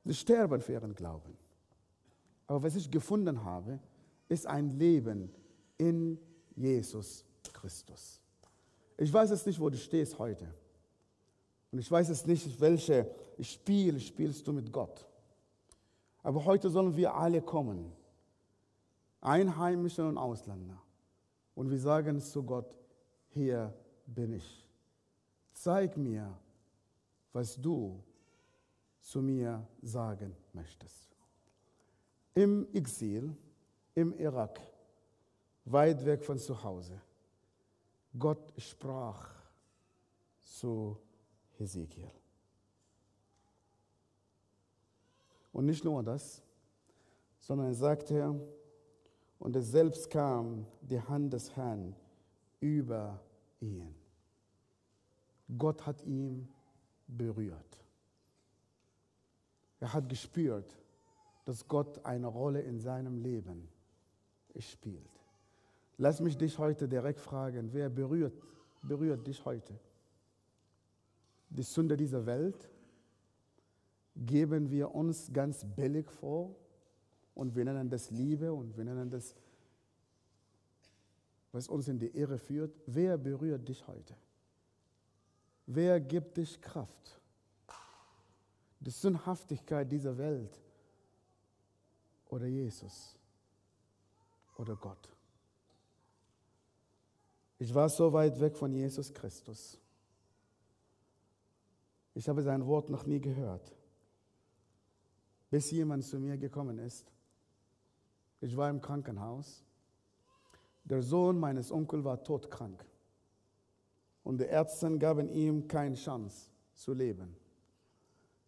Sie 0.07 0.13
sterben 0.13 0.61
für 0.61 0.71
ihren 0.71 0.95
Glauben. 0.95 1.37
Aber 2.47 2.63
was 2.63 2.77
ich 2.77 2.89
gefunden 2.89 3.43
habe, 3.43 3.77
ist 4.29 4.47
ein 4.47 4.69
Leben 4.69 5.29
in 5.77 6.17
Jesus 6.55 7.25
Christus. 7.51 8.21
Ich 8.95 9.11
weiß 9.11 9.31
es 9.31 9.45
nicht, 9.45 9.59
wo 9.59 9.69
du 9.69 9.75
stehst 9.75 10.17
heute. 10.17 10.47
Und 11.73 11.79
ich 11.79 11.91
weiß 11.91 12.07
es 12.07 12.25
nicht, 12.25 12.57
welche 12.61 13.13
Spiel 13.41 13.99
spielst 13.99 14.47
du 14.47 14.53
mit 14.53 14.71
Gott. 14.71 15.05
Aber 16.23 16.45
heute 16.45 16.69
sollen 16.69 16.95
wir 16.95 17.13
alle 17.13 17.41
kommen, 17.41 17.91
Einheimische 19.19 20.07
und 20.07 20.17
Ausländer. 20.17 20.81
Und 21.53 21.69
wir 21.69 21.79
sagen 21.79 22.21
zu 22.21 22.43
Gott, 22.43 22.77
hier 23.27 23.73
bin 24.05 24.31
ich. 24.31 24.69
Zeig 25.51 25.97
mir, 25.97 26.33
was 27.33 27.59
du 27.59 28.01
zu 29.07 29.21
mir 29.21 29.65
sagen 29.81 30.35
möchtest. 30.51 31.15
Im 32.35 32.67
Exil, 32.73 33.33
im 33.95 34.11
Irak, 34.19 34.59
weit 35.63 36.05
weg 36.05 36.25
von 36.25 36.37
zu 36.37 36.61
Hause, 36.61 37.01
Gott 38.19 38.53
sprach 38.57 39.29
zu 40.41 40.97
Hesekiel. 41.57 42.11
Und 45.53 45.67
nicht 45.67 45.85
nur 45.85 46.03
das, 46.03 46.43
sondern 47.39 47.67
er 47.67 47.75
sagte, 47.75 48.37
und 49.39 49.55
es 49.55 49.71
selbst 49.71 50.09
kam 50.09 50.67
die 50.81 50.99
Hand 50.99 51.31
des 51.31 51.55
Herrn 51.55 51.95
über 52.59 53.21
ihn. 53.61 53.95
Gott 55.57 55.85
hat 55.85 56.01
ihn 56.03 56.49
berührt. 57.07 57.86
Er 59.79 59.93
hat 59.93 60.09
gespürt, 60.09 60.77
dass 61.45 61.67
Gott 61.67 62.03
eine 62.05 62.27
Rolle 62.27 62.61
in 62.61 62.79
seinem 62.79 63.17
Leben 63.17 63.67
spielt. 64.59 65.09
Lass 65.97 66.19
mich 66.19 66.37
dich 66.37 66.57
heute 66.57 66.87
direkt 66.87 67.19
fragen, 67.19 67.71
wer 67.73 67.89
berührt, 67.89 68.33
berührt 68.81 69.25
dich 69.25 69.43
heute? 69.45 69.79
Die 71.49 71.63
Sünde 71.63 71.95
dieser 71.95 72.25
Welt? 72.25 72.69
Geben 74.15 74.69
wir 74.69 74.93
uns 74.93 75.31
ganz 75.31 75.63
billig 75.63 76.09
vor 76.09 76.55
und 77.35 77.55
wir 77.55 77.65
nennen 77.65 77.89
das 77.89 78.09
Liebe 78.09 78.51
und 78.51 78.75
wir 78.75 78.83
nennen 78.83 79.09
das, 79.09 79.35
was 81.51 81.67
uns 81.67 81.87
in 81.87 81.99
die 81.99 82.07
Irre 82.07 82.39
führt. 82.39 82.75
Wer 82.87 83.17
berührt 83.17 83.67
dich 83.67 83.87
heute? 83.87 84.15
Wer 85.67 85.99
gibt 85.99 86.37
dich 86.37 86.59
Kraft? 86.61 87.19
Die 88.79 88.91
Sündhaftigkeit 88.91 89.91
dieser 89.91 90.17
Welt 90.17 90.61
oder 92.29 92.45
Jesus 92.45 93.15
oder 94.57 94.75
Gott. 94.75 95.09
Ich 97.59 97.73
war 97.73 97.89
so 97.89 98.11
weit 98.13 98.39
weg 98.39 98.55
von 98.55 98.71
Jesus 98.71 99.13
Christus. 99.13 99.79
Ich 102.13 102.27
habe 102.29 102.41
sein 102.41 102.65
Wort 102.65 102.89
noch 102.89 103.05
nie 103.05 103.19
gehört, 103.19 103.71
bis 105.49 105.71
jemand 105.71 106.03
zu 106.03 106.19
mir 106.19 106.37
gekommen 106.37 106.79
ist. 106.79 107.11
Ich 108.41 108.55
war 108.55 108.69
im 108.69 108.81
Krankenhaus. 108.81 109.63
Der 110.83 111.01
Sohn 111.01 111.39
meines 111.39 111.71
Onkels 111.71 112.03
war 112.03 112.23
todkrank. 112.23 112.85
Und 114.23 114.39
die 114.39 114.45
Ärzte 114.45 114.97
gaben 114.97 115.29
ihm 115.29 115.67
keine 115.67 115.95
Chance 115.95 116.49
zu 116.73 116.93
leben. 116.93 117.35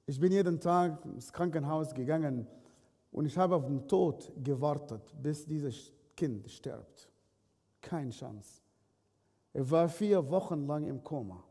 Ich 0.10 0.20
bin 0.20 0.32
jeden 0.32 0.60
Tag 0.60 1.06
ins 1.06 1.32
Krankenhaus 1.32 1.94
gegangen 1.94 2.48
und 3.12 3.28
ich 3.28 3.38
habe 3.38 3.56
auf 3.56 3.68
den 3.68 3.88
Tod 3.88 4.32
gewartet, 4.44 5.14
bis 5.22 5.46
dieses 5.46 5.94
Kind 6.18 6.50
stirbt. 6.50 7.08
Keine 7.80 8.10
Chance. 8.10 8.64
Er 9.54 9.70
war 9.70 9.88
vier 9.88 10.28
Wochen 10.32 10.66
lang 10.66 10.88
im 10.88 11.04
Koma. 11.04 11.44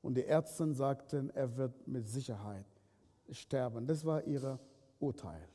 Und 0.00 0.14
die 0.14 0.22
Ärzte 0.22 0.72
sagten, 0.72 1.28
er 1.34 1.54
wird 1.54 1.86
mit 1.86 2.08
Sicherheit 2.08 2.64
sterben. 3.28 3.86
Das 3.86 4.02
war 4.06 4.24
ihr 4.24 4.58
Urteil. 4.98 5.46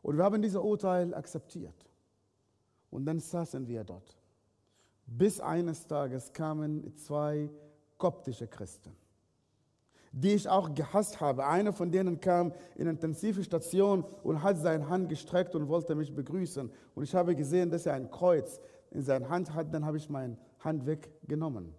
Und 0.00 0.16
wir 0.16 0.22
haben 0.22 0.40
dieses 0.40 0.60
Urteil 0.60 1.12
akzeptiert. 1.12 1.90
Und 2.88 3.04
dann 3.04 3.18
saßen 3.18 3.66
wir 3.66 3.82
dort. 3.82 4.16
Bis 5.06 5.40
eines 5.40 5.84
Tages 5.88 6.32
kamen 6.32 6.96
zwei 6.96 7.50
koptische 7.98 8.46
Christen, 8.46 8.94
die 10.12 10.34
ich 10.34 10.48
auch 10.48 10.74
gehasst 10.74 11.20
habe. 11.20 11.46
Einer 11.46 11.72
von 11.72 11.90
denen 11.90 12.20
kam 12.20 12.52
in 12.74 12.82
eine 12.82 12.90
intensive 12.90 13.42
Station 13.42 14.04
und 14.22 14.42
hat 14.42 14.58
seine 14.58 14.88
Hand 14.88 15.08
gestreckt 15.08 15.54
und 15.54 15.68
wollte 15.68 15.94
mich 15.94 16.14
begrüßen. 16.14 16.70
Und 16.94 17.02
ich 17.02 17.14
habe 17.14 17.34
gesehen, 17.34 17.70
dass 17.70 17.86
er 17.86 17.94
ein 17.94 18.10
Kreuz 18.10 18.60
in 18.90 19.02
seiner 19.02 19.30
Hand 19.30 19.54
hat. 19.54 19.72
Dann 19.72 19.86
habe 19.86 19.96
ich 19.96 20.10
meine 20.10 20.36
Hand 20.60 20.86
weggenommen. 20.86 21.74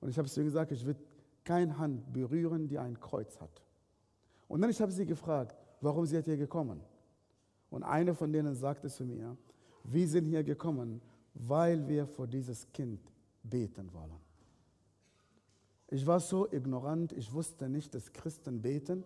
Und 0.00 0.08
ich 0.08 0.16
habe 0.16 0.28
zu 0.28 0.40
ihm 0.40 0.46
gesagt, 0.46 0.70
ich 0.70 0.86
will 0.86 0.96
keine 1.42 1.76
Hand 1.76 2.12
berühren, 2.12 2.68
die 2.68 2.78
ein 2.78 2.98
Kreuz 3.00 3.40
hat. 3.40 3.62
Und 4.46 4.60
dann 4.60 4.70
ich 4.70 4.80
habe 4.80 4.92
sie 4.92 5.04
gefragt, 5.04 5.56
warum 5.80 6.06
sie 6.06 6.22
hier 6.22 6.36
gekommen. 6.36 6.80
Und 7.70 7.82
einer 7.82 8.14
von 8.14 8.32
denen 8.32 8.54
sagte 8.54 8.88
zu 8.88 9.04
mir, 9.04 9.36
wir 9.82 10.08
sind 10.08 10.26
hier 10.26 10.44
gekommen, 10.44 11.02
weil 11.34 11.86
wir 11.88 12.06
vor 12.06 12.26
dieses 12.26 12.70
Kind 12.72 13.00
beten 13.42 13.92
wollen. 13.92 14.27
Ich 15.90 16.06
war 16.06 16.20
so 16.20 16.50
ignorant, 16.50 17.12
ich 17.12 17.32
wusste 17.32 17.68
nicht, 17.68 17.94
dass 17.94 18.12
Christen 18.12 18.60
beten. 18.60 19.04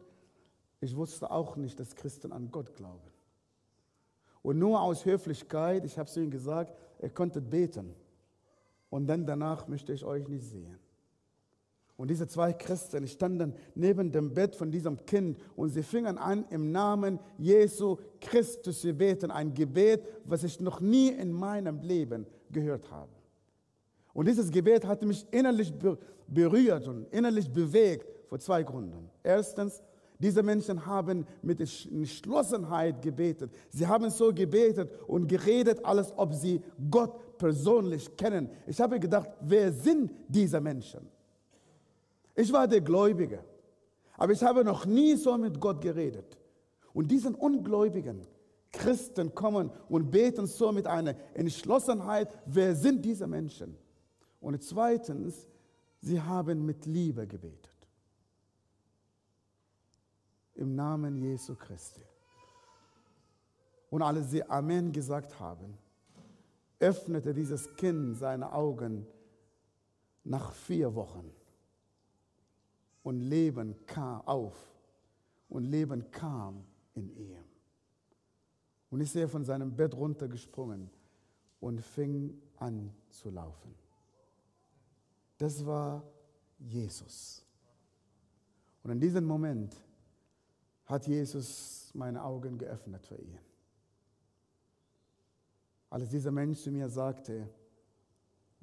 Ich 0.81 0.97
wusste 0.97 1.31
auch 1.31 1.57
nicht, 1.57 1.79
dass 1.79 1.95
Christen 1.95 2.33
an 2.33 2.51
Gott 2.51 2.75
glauben. 2.75 3.13
Und 4.43 4.59
nur 4.59 4.81
aus 4.81 5.05
Höflichkeit, 5.05 5.85
ich 5.85 5.97
habe 5.97 6.11
zu 6.11 6.21
ihm 6.21 6.31
gesagt, 6.31 6.77
ihr 7.01 7.11
könntet 7.11 7.49
beten. 7.49 7.95
Und 8.91 9.07
dann 9.07 9.25
danach 9.25 9.69
möchte 9.69 9.93
ich 9.93 10.05
euch 10.05 10.27
nicht 10.27 10.45
sehen. 10.45 10.79
Und 11.97 12.09
diese 12.09 12.27
zwei 12.27 12.53
Christen 12.53 13.07
standen 13.07 13.55
neben 13.77 14.11
dem 14.11 14.35
Bett 14.35 14.57
von 14.57 14.73
diesem 14.73 15.07
Kind 15.07 15.39
und 15.55 15.69
sie 15.69 15.85
fingen 15.85 16.19
an, 16.19 16.45
im 16.51 16.73
Namen 16.73 17.21
Jesu 17.39 17.99
Christus 18.21 18.81
zu 18.81 18.93
beten. 18.93 19.31
Ein 19.31 19.55
Gebet, 19.55 20.05
was 20.25 20.43
ich 20.43 20.59
noch 20.59 20.81
nie 20.81 21.11
in 21.11 21.33
meinem 21.33 21.81
Leben 21.81 22.27
gehört 22.51 22.91
habe. 22.91 23.22
Und 24.15 24.29
dieses 24.29 24.51
Gebet 24.51 24.85
hat 24.85 25.03
mich 25.03 25.27
innerlich 25.31 25.73
berührt 26.27 26.87
und 26.87 27.07
innerlich 27.13 27.51
bewegt 27.51 28.07
vor 28.29 28.39
zwei 28.39 28.63
Gründen. 28.63 29.11
Erstens, 29.23 29.83
diese 30.19 30.43
Menschen 30.43 30.87
haben 30.87 31.27
mit 31.43 31.61
Entschlossenheit 31.61 33.03
gebetet. 33.03 33.51
Sie 33.71 33.87
haben 33.87 34.09
so 34.09 34.33
gebetet 34.33 34.91
und 35.09 35.27
geredet, 35.27 35.85
als 35.85 36.13
ob 36.17 36.33
sie 36.33 36.63
Gott 36.91 37.39
persönlich 37.39 38.17
kennen. 38.17 38.49
Ich 38.67 38.81
habe 38.81 39.01
gedacht, 39.01 39.29
wer 39.41 39.73
sind 39.73 40.13
diese 40.29 40.61
Menschen? 40.61 41.09
Ich 42.37 42.53
war 42.53 42.69
der 42.69 42.81
Gläubige, 42.81 43.41
aber 44.17 44.33
ich 44.33 44.43
habe 44.43 44.63
noch 44.63 44.87
nie 44.87 45.17
so 45.17 45.37
mit 45.37 45.59
Gott 45.59 45.81
geredet. 45.81 46.39
Und 46.95 47.11
diesen 47.11 47.35
Ungläubigen, 47.35 48.21
Christen 48.71 49.35
kommen 49.35 49.71
und 49.89 50.11
beten 50.11 50.47
so 50.47 50.71
mit 50.71 50.87
einer 50.87 51.17
Entschlossenheit, 51.35 52.29
wer 52.47 52.77
sind 52.77 53.05
diese 53.05 53.27
Menschen? 53.27 53.77
Und 54.43 54.61
zweitens, 54.63 55.47
sie 56.01 56.21
haben 56.21 56.67
mit 56.67 56.85
Liebe 56.85 57.27
gebetet. 57.29 57.71
Im 60.57 60.75
Namen 60.75 61.17
Jesu 61.17 61.55
Christi. 61.55 62.03
Und 63.89 64.03
als 64.03 64.31
sie 64.31 64.43
Amen 64.43 64.93
gesagt 64.93 65.39
haben, 65.39 65.79
öffnete 66.81 67.33
dieses 67.33 67.73
Kind 67.77 68.17
seine 68.17 68.53
Augen 68.53 69.07
nach 70.25 70.53
vier 70.53 70.93
Wochen 70.95 71.31
und 73.05 73.21
Leben 73.21 73.77
kam 73.87 74.23
auf 74.23 74.57
und 75.49 75.65
Leben 75.65 76.11
kam 76.11 76.65
in 76.95 77.15
ihm. 77.17 77.45
Und 78.91 79.01
ist 79.01 79.15
er 79.15 79.29
von 79.29 79.45
seinem 79.45 79.77
Bett 79.77 79.95
runtergesprungen 79.95 80.91
und 81.61 81.81
fing 81.81 82.43
an 82.57 82.93
zu 83.09 83.31
laufen. 83.31 83.82
Das 85.43 85.67
war 85.67 86.05
Jesus. 86.57 87.45
Und 88.85 88.93
in 88.93 89.01
diesem 89.01 89.25
Moment 89.25 89.75
hat 90.85 91.09
Jesus 91.09 91.91
meine 91.95 92.23
Augen 92.23 92.57
geöffnet 92.57 93.05
für 93.05 93.17
ihn. 93.17 93.41
Als 95.91 96.09
dieser 96.09 96.31
Mensch 96.31 96.61
zu 96.61 96.71
mir 96.71 96.89
sagte, 96.89 97.49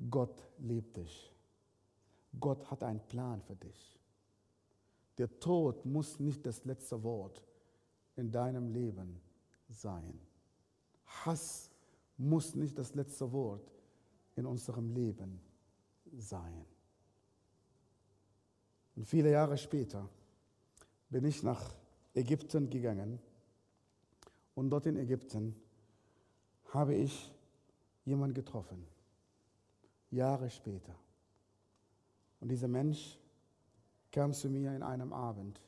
Gott 0.10 0.42
liebt 0.58 0.96
dich. 0.96 1.30
Gott 2.40 2.72
hat 2.72 2.82
einen 2.84 3.06
Plan 3.10 3.42
für 3.42 3.58
dich. 3.58 4.00
Der 5.18 5.38
Tod 5.42 5.86
muss 5.86 6.18
nicht 6.18 6.46
das 6.46 6.64
letzte 6.64 7.04
Wort 7.04 7.44
in 8.16 8.32
deinem 8.32 8.70
Leben 8.70 9.20
sein. 9.68 10.18
Hass 11.26 11.72
muss 12.16 12.56
nicht 12.56 12.80
das 12.80 12.96
letzte 12.96 13.30
Wort 13.34 13.70
in 14.38 14.46
unserem 14.46 14.92
Leben 14.92 15.42
sein. 16.18 16.66
Und 18.96 19.06
viele 19.06 19.32
Jahre 19.32 19.58
später 19.58 20.10
bin 21.10 21.26
ich 21.26 21.44
nach 21.44 21.74
Ägypten 22.14 22.70
gegangen 22.70 23.20
und 24.56 24.70
dort 24.70 24.86
in 24.86 24.98
Ägypten 24.98 25.56
habe 26.74 26.96
ich 26.96 27.34
jemanden 28.06 28.34
getroffen. 28.34 28.86
Jahre 30.12 30.50
später. 30.50 30.96
Und 32.40 32.50
dieser 32.50 32.68
Mensch 32.68 33.18
kam 34.12 34.34
zu 34.34 34.50
mir 34.50 34.76
in 34.76 34.84
einem 34.84 35.14
Abend 35.14 35.62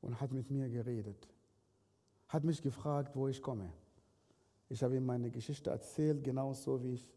und 0.00 0.20
hat 0.20 0.32
mit 0.32 0.50
mir 0.50 0.68
geredet. 0.68 1.28
Hat 2.28 2.44
mich 2.44 2.62
gefragt, 2.62 3.14
wo 3.14 3.28
ich 3.28 3.40
komme. 3.40 3.72
Ich 4.68 4.82
habe 4.82 4.96
ihm 4.96 5.06
meine 5.06 5.30
Geschichte 5.30 5.70
erzählt, 5.70 6.24
genauso 6.24 6.82
wie 6.82 6.94
ich 6.94 7.08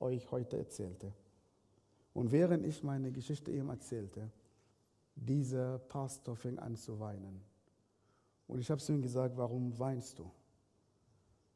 euch 0.00 0.30
heute 0.30 0.58
erzählte. 0.58 1.12
Und 2.16 2.32
während 2.32 2.64
ich 2.64 2.82
meine 2.82 3.12
Geschichte 3.12 3.50
ihm 3.50 3.68
erzählte, 3.68 4.30
dieser 5.14 5.78
Pastor 5.78 6.34
fing 6.34 6.58
an 6.58 6.74
zu 6.74 6.98
weinen. 6.98 7.42
Und 8.48 8.58
ich 8.58 8.70
habe 8.70 8.80
zu 8.80 8.94
ihm 8.94 9.02
gesagt, 9.02 9.36
warum 9.36 9.78
weinst 9.78 10.18
du? 10.18 10.30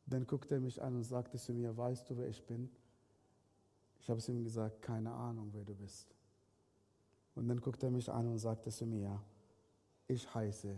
Dann 0.05 0.27
guckte 0.27 0.57
er 0.57 0.61
mich 0.61 0.83
an 0.83 0.97
und 0.97 1.05
sagte 1.05 1.39
zu 1.39 1.55
mir, 1.55 1.75
weißt 1.75 2.11
du, 2.11 2.19
wer 2.19 2.29
ich 2.29 2.45
bin? 2.45 2.69
Ich 4.01 4.11
habe 4.11 4.21
zu 4.21 4.33
ihm 4.33 4.45
gesagt, 4.45 4.83
keine 4.83 5.11
Ahnung, 5.11 5.49
wer 5.55 5.65
du 5.65 5.75
bist. 5.75 6.15
Und 7.35 7.49
dann 7.49 7.59
guckte 7.59 7.87
er 7.87 7.93
mich 7.93 8.11
an 8.11 8.29
und 8.29 8.37
sagte 8.37 8.71
zu 8.71 8.85
mir, 8.85 9.19
ich 10.09 10.35
heiße 10.35 10.77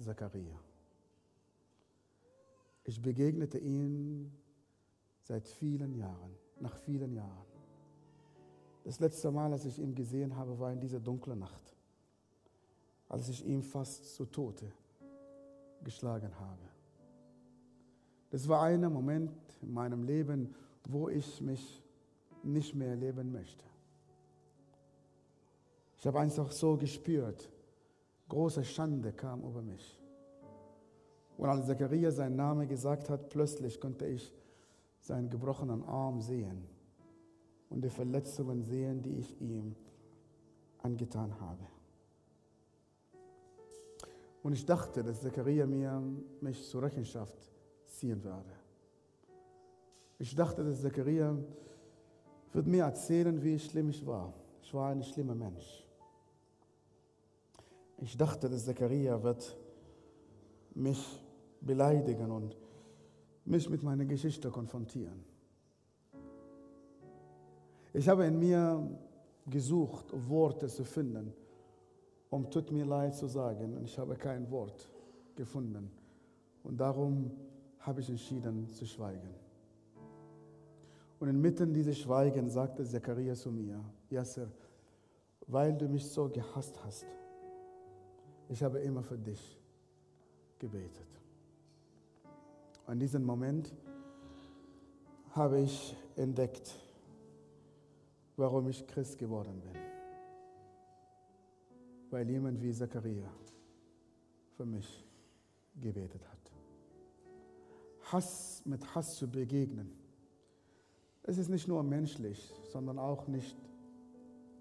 Zachariah. 0.00 0.58
Ich 2.82 3.00
begegnete 3.00 3.58
ihm 3.58 4.32
seit 5.22 5.46
vielen 5.46 5.94
Jahren, 5.94 6.34
nach 6.58 6.76
vielen 6.78 7.12
Jahren. 7.12 7.57
Das 8.88 9.00
letzte 9.00 9.30
Mal, 9.30 9.52
als 9.52 9.66
ich 9.66 9.78
ihn 9.78 9.94
gesehen 9.94 10.34
habe, 10.34 10.58
war 10.58 10.72
in 10.72 10.80
dieser 10.80 10.98
dunklen 10.98 11.38
Nacht, 11.40 11.76
als 13.10 13.28
ich 13.28 13.44
ihn 13.44 13.62
fast 13.62 14.14
zu 14.14 14.24
Tode 14.24 14.72
geschlagen 15.84 16.32
habe. 16.40 16.62
Das 18.30 18.48
war 18.48 18.62
ein 18.62 18.90
Moment 18.90 19.30
in 19.60 19.74
meinem 19.74 20.04
Leben, 20.04 20.54
wo 20.88 21.10
ich 21.10 21.42
mich 21.42 21.84
nicht 22.42 22.74
mehr 22.74 22.96
leben 22.96 23.30
möchte. 23.30 23.66
Ich 25.98 26.06
habe 26.06 26.20
einfach 26.20 26.50
so 26.50 26.74
gespürt, 26.78 27.50
große 28.30 28.64
Schande 28.64 29.12
kam 29.12 29.42
über 29.42 29.60
mich. 29.60 30.00
Und 31.36 31.46
als 31.46 31.66
Zachariah 31.66 32.10
seinen 32.10 32.36
Namen 32.36 32.66
gesagt 32.66 33.10
hat, 33.10 33.28
plötzlich 33.28 33.78
konnte 33.78 34.06
ich 34.06 34.32
seinen 34.98 35.28
gebrochenen 35.28 35.84
Arm 35.84 36.22
sehen 36.22 36.77
und 37.70 37.84
die 37.84 37.90
Verletzungen 37.90 38.62
sehen, 38.62 39.02
die 39.02 39.16
ich 39.18 39.40
ihm 39.40 39.74
angetan 40.82 41.38
habe. 41.40 41.66
Und 44.42 44.52
ich 44.52 44.64
dachte, 44.64 45.02
dass 45.02 45.20
Zachariah 45.20 45.66
mir 45.66 46.02
mich 46.40 46.66
zur 46.68 46.82
Rechenschaft 46.82 47.36
ziehen 47.84 48.22
würde. 48.22 48.52
Ich 50.18 50.34
dachte, 50.34 50.64
dass 50.64 50.82
Zachariah 50.82 51.36
wird 52.52 52.66
mir 52.66 52.84
erzählen, 52.84 53.42
wie 53.42 53.58
schlimm 53.58 53.90
ich 53.90 54.06
war. 54.06 54.32
Ich 54.62 54.72
war 54.72 54.90
ein 54.90 55.02
schlimmer 55.02 55.34
Mensch. 55.34 55.84
Ich 57.98 58.16
dachte, 58.16 58.48
dass 58.48 58.64
Zachariah 58.64 59.22
wird 59.22 59.56
mich 60.74 61.22
beleidigen 61.60 62.30
und 62.30 62.56
mich 63.44 63.68
mit 63.68 63.82
meiner 63.82 64.04
Geschichte 64.04 64.50
konfrontieren. 64.50 65.24
Ich 67.98 68.08
habe 68.08 68.26
in 68.26 68.38
mir 68.38 68.88
gesucht, 69.44 70.06
Worte 70.28 70.68
zu 70.68 70.84
finden, 70.84 71.32
um 72.30 72.48
tut 72.48 72.70
mir 72.70 72.84
leid 72.84 73.16
zu 73.16 73.26
sagen, 73.26 73.76
und 73.76 73.82
ich 73.86 73.98
habe 73.98 74.14
kein 74.14 74.48
Wort 74.52 74.88
gefunden. 75.34 75.90
Und 76.62 76.76
darum 76.78 77.32
habe 77.80 78.00
ich 78.00 78.08
entschieden 78.08 78.68
zu 78.68 78.86
schweigen. 78.86 79.34
Und 81.18 81.28
inmitten 81.28 81.74
dieses 81.74 81.98
Schweigens 81.98 82.52
sagte 82.52 82.84
Zechariah 82.84 83.34
zu 83.34 83.50
mir, 83.50 83.84
Yasser, 84.10 84.46
weil 85.48 85.76
du 85.76 85.88
mich 85.88 86.06
so 86.06 86.28
gehasst 86.28 86.78
hast, 86.84 87.04
ich 88.48 88.62
habe 88.62 88.78
immer 88.78 89.02
für 89.02 89.18
dich 89.18 89.58
gebetet. 90.60 91.08
An 92.86 93.00
diesem 93.00 93.24
Moment 93.24 93.74
habe 95.30 95.58
ich 95.62 95.96
entdeckt, 96.14 96.72
warum 98.38 98.68
ich 98.68 98.86
Christ 98.86 99.18
geworden 99.18 99.60
bin. 99.60 99.82
Weil 102.10 102.30
jemand 102.30 102.62
wie 102.62 102.72
Zachariah 102.72 103.34
für 104.56 104.64
mich 104.64 105.04
gebetet 105.80 106.22
hat. 106.26 106.52
Hass 108.12 108.62
mit 108.64 108.94
Hass 108.94 109.16
zu 109.16 109.28
begegnen, 109.28 109.92
es 111.24 111.36
ist 111.36 111.48
nicht 111.50 111.68
nur 111.68 111.82
menschlich, 111.82 112.50
sondern 112.72 112.98
auch 112.98 113.26
nicht 113.26 113.56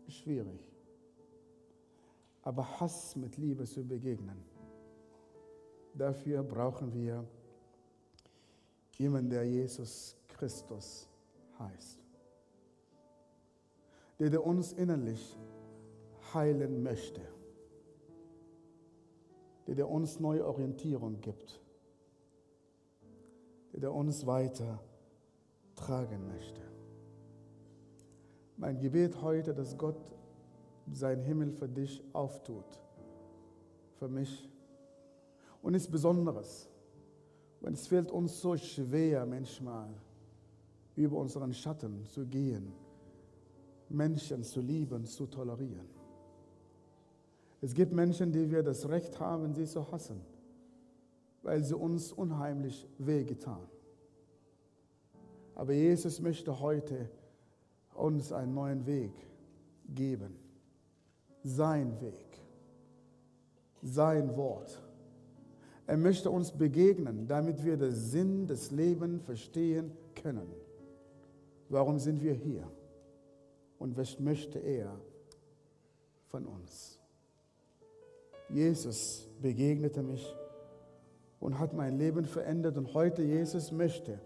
schwierig. 0.09 0.67
Aber 2.41 2.79
Hass 2.79 3.15
mit 3.15 3.37
Liebe 3.37 3.63
zu 3.65 3.85
begegnen, 3.85 4.43
dafür 5.93 6.43
brauchen 6.43 6.93
wir 6.93 7.25
jemanden, 8.97 9.29
der 9.29 9.45
Jesus 9.45 10.17
Christus 10.27 11.07
heißt 11.59 12.06
der, 14.19 14.29
der 14.29 14.45
uns 14.45 14.73
innerlich 14.73 15.37
heilen 16.33 16.83
möchte, 16.83 17.21
der, 19.67 19.75
der 19.75 19.89
uns 19.89 20.19
neue 20.19 20.45
Orientierung 20.45 21.21
gibt, 21.21 21.61
der, 23.73 23.81
der 23.81 23.93
uns 23.93 24.25
weiter 24.25 24.79
tragen 25.75 26.27
möchte. 26.27 26.61
Mein 28.57 28.79
Gebet 28.79 29.21
heute, 29.21 29.53
dass 29.53 29.77
Gott 29.77 30.11
sein 30.91 31.21
Himmel 31.21 31.51
für 31.51 31.69
dich 31.69 32.03
auftut, 32.13 32.81
für 33.99 34.07
mich. 34.07 34.49
Und 35.61 35.73
nichts 35.73 35.89
Besonderes, 35.89 36.69
weil 37.61 37.73
es 37.73 37.87
fällt 37.87 38.09
uns 38.09 38.41
so 38.41 38.57
schwer 38.57 39.25
manchmal, 39.25 39.89
über 40.95 41.17
unseren 41.17 41.53
Schatten 41.53 42.05
zu 42.05 42.25
gehen 42.25 42.73
Menschen 43.89 44.43
zu 44.43 44.61
lieben, 44.61 45.05
zu 45.05 45.27
tolerieren. 45.27 45.87
Es 47.61 47.73
gibt 47.73 47.91
Menschen, 47.91 48.31
die 48.31 48.51
wir 48.51 48.63
das 48.63 48.87
Recht 48.87 49.19
haben, 49.19 49.53
sie 49.53 49.65
zu 49.65 49.91
hassen, 49.91 50.21
weil 51.41 51.63
sie 51.63 51.75
uns 51.75 52.11
unheimlich 52.11 52.87
wehgetan. 52.97 53.67
Aber 55.55 55.73
Jesus 55.73 56.21
möchte 56.21 56.59
heute 56.59 57.09
uns 57.95 58.31
einen 58.31 58.53
neuen 58.53 58.85
Weg 58.85 59.11
geben. 59.87 60.35
Sein 61.43 61.99
Weg, 61.99 62.39
sein 63.81 64.35
Wort. 64.35 64.79
Er 65.87 65.97
möchte 65.97 66.29
uns 66.29 66.51
begegnen, 66.51 67.27
damit 67.27 67.63
wir 67.63 67.77
den 67.77 67.95
Sinn 67.95 68.45
des 68.45 68.71
Lebens 68.71 69.23
verstehen 69.23 69.91
können. 70.21 70.47
Warum 71.69 71.97
sind 71.97 72.21
wir 72.21 72.33
hier? 72.33 72.69
Und 73.79 73.97
was 73.97 74.19
möchte 74.19 74.59
er 74.59 74.99
von 76.27 76.45
uns? 76.45 76.99
Jesus 78.49 79.27
begegnete 79.41 80.01
mich 80.01 80.35
und 81.39 81.59
hat 81.59 81.73
mein 81.73 81.97
Leben 81.97 82.25
verändert 82.25 82.77
und 82.77 82.93
heute 82.93 83.21
Jesus 83.21 83.71
möchte, 83.71 84.19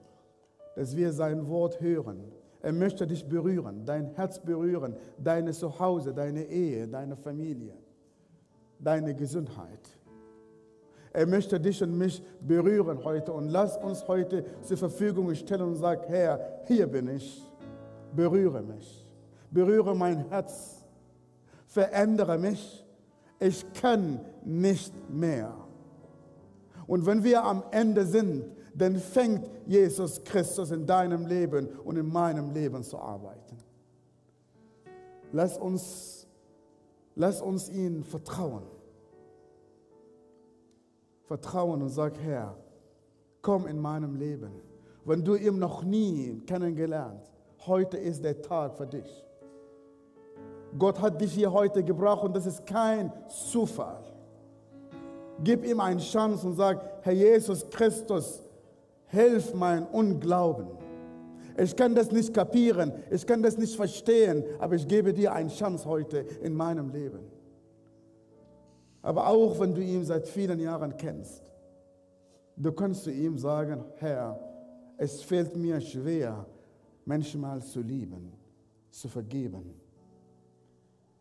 dass 0.76 0.96
wir 0.96 1.12
sein 1.12 1.48
Wort 1.48 1.82
hören. 1.82 2.32
Er 2.62 2.74
möchte 2.74 3.08
dich 3.08 3.28
berühren, 3.28 3.86
dein 3.86 4.14
Herz 4.14 4.40
berühren, 4.40 4.96
deine 5.18 5.52
Zuhause, 5.52 6.14
deine 6.14 6.46
Ehe, 6.46 6.88
deine 6.88 7.18
Familie, 7.18 7.74
deine 8.80 9.16
Gesundheit. 9.16 9.98
Er 11.12 11.26
möchte 11.26 11.60
dich 11.60 11.84
und 11.84 11.98
mich 11.98 12.24
berühren 12.40 13.04
heute 13.04 13.34
und 13.34 13.50
lass 13.50 13.78
uns 13.78 14.08
heute 14.08 14.46
zur 14.62 14.78
Verfügung 14.78 15.34
stellen 15.36 15.64
und 15.64 15.76
sag, 15.76 16.08
Herr, 16.08 16.62
hier 16.68 16.88
bin 16.88 17.10
ich, 17.10 17.44
berühre 18.16 18.62
mich 18.62 19.01
berühre 19.52 19.96
mein 19.96 20.30
Herz, 20.30 20.84
verändere 21.68 22.38
mich. 22.38 22.86
Ich 23.40 23.66
kann 23.74 24.20
nicht 24.44 24.94
mehr. 25.10 25.54
Und 26.88 27.06
wenn 27.06 27.24
wir 27.24 27.44
am 27.44 27.64
Ende 27.72 28.06
sind, 28.06 28.46
dann 28.74 28.98
fängt 28.98 29.48
Jesus 29.68 30.24
Christus 30.24 30.72
in 30.72 30.86
deinem 30.86 31.26
Leben 31.26 31.68
und 31.84 31.98
in 31.98 32.08
meinem 32.08 32.52
Leben 32.52 32.84
zu 32.84 32.98
arbeiten. 32.98 33.58
Lass 35.34 35.58
uns, 35.58 36.28
lass 37.16 37.42
uns 37.42 37.70
ihn 37.70 38.04
vertrauen. 38.04 38.64
Vertrauen 41.24 41.82
und 41.82 41.90
sag, 41.90 42.18
Herr, 42.20 42.58
komm 43.42 43.68
in 43.68 43.80
meinem 43.80 44.16
Leben. 44.16 44.52
Wenn 45.06 45.24
du 45.24 45.36
ihn 45.36 45.58
noch 45.58 45.84
nie 45.84 46.42
kennengelernt, 46.46 47.32
heute 47.66 47.98
ist 47.98 48.24
der 48.24 48.42
Tag 48.42 48.76
für 48.76 48.86
dich. 48.86 49.26
Gott 50.78 51.00
hat 51.02 51.20
dich 51.20 51.34
hier 51.34 51.52
heute 51.52 51.84
gebraucht 51.84 52.24
und 52.24 52.36
das 52.36 52.46
ist 52.46 52.66
kein 52.66 53.12
Zufall. 53.28 54.04
Gib 55.44 55.66
ihm 55.66 55.80
eine 55.80 56.00
Chance 56.00 56.48
und 56.48 56.56
sag, 56.56 56.82
Herr 57.02 57.14
Jesus 57.14 57.70
Christus, 57.70 58.44
hilf 59.08 59.54
mein 59.54 59.86
Unglauben. 59.88 60.68
Ich 61.58 61.76
kann 61.76 61.94
das 61.94 62.12
nicht 62.12 62.34
kapieren, 62.34 62.94
ich 63.10 63.26
kann 63.26 63.44
das 63.44 63.58
nicht 63.58 63.76
verstehen, 63.76 64.44
aber 64.60 64.76
ich 64.76 64.88
gebe 64.88 65.14
dir 65.14 65.34
eine 65.34 65.50
Chance 65.50 65.86
heute 65.86 66.20
in 66.42 66.54
meinem 66.54 66.90
Leben. 66.90 67.20
Aber 69.02 69.28
auch 69.28 69.60
wenn 69.60 69.74
du 69.74 69.82
ihn 69.82 70.06
seit 70.06 70.28
vielen 70.28 70.60
Jahren 70.60 70.96
kennst, 70.96 71.44
du 72.56 72.72
kannst 72.72 73.04
zu 73.04 73.12
ihm 73.12 73.38
sagen, 73.38 73.84
Herr, 73.98 74.40
es 74.98 75.24
fällt 75.24 75.56
mir 75.56 75.82
schwer, 75.82 76.46
manchmal 77.06 77.62
zu 77.62 77.82
lieben, 77.82 78.32
zu 78.92 79.08
vergeben. 79.08 79.74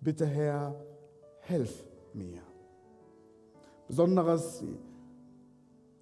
Bitte 0.00 0.24
Herr, 0.24 0.74
hilf 1.42 1.84
mir. 2.14 2.40
Besonderes, 3.86 4.64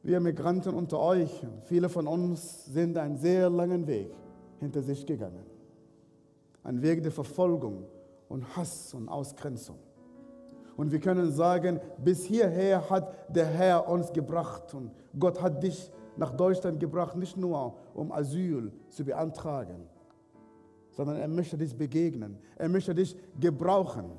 wir 0.04 0.20
Migranten 0.20 0.74
unter 0.74 1.00
euch, 1.00 1.44
viele 1.64 1.88
von 1.88 2.06
uns 2.06 2.66
sind 2.66 2.96
einen 2.96 3.16
sehr 3.16 3.50
langen 3.50 3.88
Weg 3.88 4.12
hinter 4.60 4.82
sich 4.82 5.04
gegangen. 5.04 5.44
Ein 6.62 6.80
Weg 6.80 7.02
der 7.02 7.10
Verfolgung 7.10 7.86
und 8.28 8.56
Hass 8.56 8.94
und 8.94 9.08
Ausgrenzung. 9.08 9.78
Und 10.76 10.92
wir 10.92 11.00
können 11.00 11.32
sagen, 11.32 11.80
bis 11.96 12.24
hierher 12.24 12.88
hat 12.88 13.34
der 13.34 13.46
Herr 13.46 13.88
uns 13.88 14.12
gebracht 14.12 14.74
und 14.74 14.92
Gott 15.18 15.42
hat 15.42 15.60
dich 15.60 15.90
nach 16.16 16.30
Deutschland 16.30 16.78
gebracht, 16.78 17.16
nicht 17.16 17.36
nur 17.36 17.74
um 17.94 18.12
Asyl 18.12 18.70
zu 18.90 19.04
beantragen, 19.04 19.88
sondern 20.98 21.18
er 21.18 21.28
möchte 21.28 21.56
dich 21.56 21.76
begegnen. 21.76 22.36
Er 22.56 22.68
möchte 22.68 22.92
dich 22.92 23.16
gebrauchen. 23.38 24.10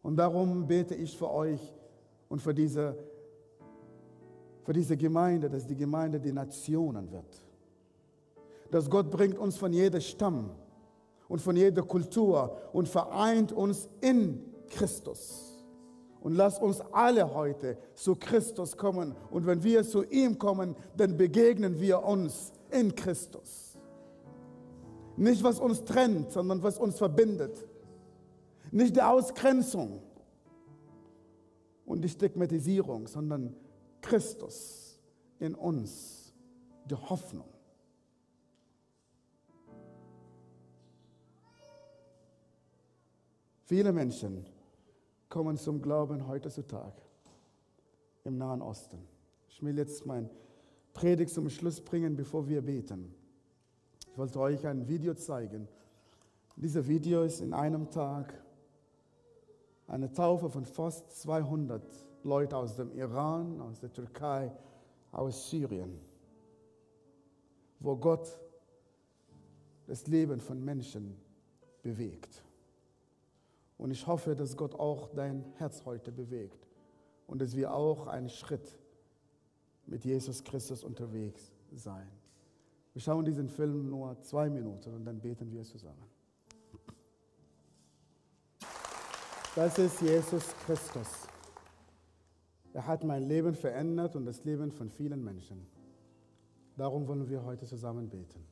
Und 0.00 0.16
darum 0.16 0.66
bete 0.66 0.94
ich 0.94 1.14
für 1.14 1.30
euch 1.30 1.60
und 2.30 2.40
für 2.40 2.54
diese, 2.54 2.96
für 4.62 4.72
diese 4.72 4.96
Gemeinde, 4.96 5.50
dass 5.50 5.66
die 5.66 5.76
Gemeinde 5.76 6.18
die 6.18 6.32
Nationen 6.32 7.12
wird. 7.12 7.44
Dass 8.70 8.88
Gott 8.88 9.10
bringt 9.10 9.36
uns 9.36 9.58
von 9.58 9.74
jedem 9.74 10.00
Stamm 10.00 10.52
und 11.28 11.42
von 11.42 11.54
jeder 11.54 11.82
Kultur 11.82 12.56
und 12.72 12.88
vereint 12.88 13.52
uns 13.52 13.90
in 14.00 14.42
Christus. 14.70 15.62
Und 16.22 16.34
lass 16.34 16.58
uns 16.58 16.80
alle 16.92 17.34
heute 17.34 17.76
zu 17.92 18.16
Christus 18.16 18.74
kommen. 18.74 19.14
Und 19.30 19.44
wenn 19.44 19.62
wir 19.62 19.84
zu 19.84 20.02
ihm 20.02 20.38
kommen, 20.38 20.74
dann 20.96 21.18
begegnen 21.18 21.78
wir 21.78 22.02
uns 22.02 22.54
in 22.70 22.94
Christus. 22.94 23.69
Nicht, 25.20 25.42
was 25.42 25.60
uns 25.60 25.84
trennt, 25.84 26.32
sondern 26.32 26.62
was 26.62 26.78
uns 26.78 26.96
verbindet. 26.96 27.66
Nicht 28.70 28.96
die 28.96 29.02
Ausgrenzung 29.02 30.00
und 31.84 32.00
die 32.00 32.08
Stigmatisierung, 32.08 33.06
sondern 33.06 33.54
Christus 34.00 34.98
in 35.38 35.54
uns, 35.54 36.32
die 36.86 36.94
Hoffnung. 36.94 37.44
Viele 43.64 43.92
Menschen 43.92 44.46
kommen 45.28 45.58
zum 45.58 45.82
Glauben 45.82 46.26
heutzutage 46.28 47.02
im 48.24 48.38
Nahen 48.38 48.62
Osten. 48.62 49.06
Ich 49.50 49.62
will 49.62 49.76
jetzt 49.76 50.06
mein 50.06 50.30
Predigt 50.94 51.34
zum 51.34 51.50
Schluss 51.50 51.78
bringen, 51.78 52.16
bevor 52.16 52.48
wir 52.48 52.62
beten. 52.62 53.19
Ich 54.12 54.18
wollte 54.18 54.40
euch 54.40 54.66
ein 54.66 54.88
Video 54.88 55.14
zeigen. 55.14 55.68
Dieses 56.56 56.86
Video 56.88 57.22
ist 57.22 57.40
in 57.40 57.54
einem 57.54 57.88
Tag 57.90 58.34
eine 59.86 60.12
Taufe 60.12 60.50
von 60.50 60.64
fast 60.64 61.10
200 61.22 61.82
Leuten 62.24 62.54
aus 62.54 62.74
dem 62.74 62.92
Iran, 62.92 63.60
aus 63.60 63.78
der 63.78 63.92
Türkei, 63.92 64.52
aus 65.12 65.48
Syrien, 65.50 65.98
wo 67.78 67.96
Gott 67.96 68.38
das 69.86 70.06
Leben 70.08 70.40
von 70.40 70.62
Menschen 70.62 71.16
bewegt. 71.82 72.42
Und 73.78 73.92
ich 73.92 74.06
hoffe, 74.06 74.34
dass 74.34 74.56
Gott 74.56 74.74
auch 74.74 75.08
dein 75.14 75.44
Herz 75.54 75.84
heute 75.84 76.10
bewegt 76.10 76.66
und 77.28 77.40
dass 77.40 77.54
wir 77.54 77.72
auch 77.72 78.08
einen 78.08 78.28
Schritt 78.28 78.76
mit 79.86 80.04
Jesus 80.04 80.42
Christus 80.42 80.82
unterwegs 80.82 81.52
sein. 81.72 82.19
Wir 82.92 83.02
schauen 83.02 83.24
diesen 83.24 83.48
Film 83.48 83.88
nur 83.88 84.20
zwei 84.22 84.50
Minuten 84.50 84.94
und 84.94 85.04
dann 85.04 85.20
beten 85.20 85.50
wir 85.52 85.62
zusammen. 85.62 86.04
Das 89.54 89.78
ist 89.78 90.00
Jesus 90.00 90.44
Christus. 90.64 91.26
Er 92.72 92.86
hat 92.86 93.04
mein 93.04 93.24
Leben 93.24 93.54
verändert 93.54 94.14
und 94.16 94.24
das 94.24 94.44
Leben 94.44 94.70
von 94.70 94.90
vielen 94.90 95.22
Menschen. 95.24 95.66
Darum 96.76 97.06
wollen 97.08 97.28
wir 97.28 97.44
heute 97.44 97.66
zusammen 97.66 98.08
beten. 98.08 98.44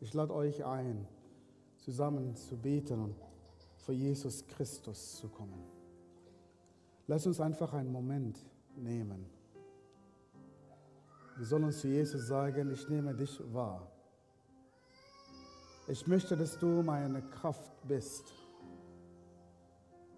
Ich 0.00 0.14
lade 0.14 0.34
euch 0.34 0.64
ein, 0.64 1.06
zusammen 1.78 2.36
zu 2.36 2.56
beten 2.56 3.00
und 3.00 3.14
vor 3.78 3.94
Jesus 3.94 4.46
Christus 4.46 5.16
zu 5.16 5.28
kommen. 5.28 5.62
Lass 7.06 7.26
uns 7.26 7.40
einfach 7.40 7.72
einen 7.72 7.90
Moment 7.90 8.38
nehmen. 8.76 9.24
Wir 11.38 11.46
sollen 11.46 11.70
zu 11.70 11.86
Jesus 11.86 12.26
sagen, 12.26 12.72
ich 12.72 12.88
nehme 12.88 13.14
dich 13.14 13.40
wahr. 13.54 13.86
Ich 15.86 16.04
möchte, 16.08 16.36
dass 16.36 16.58
du 16.58 16.82
meine 16.82 17.22
Kraft 17.22 17.72
bist. 17.86 18.34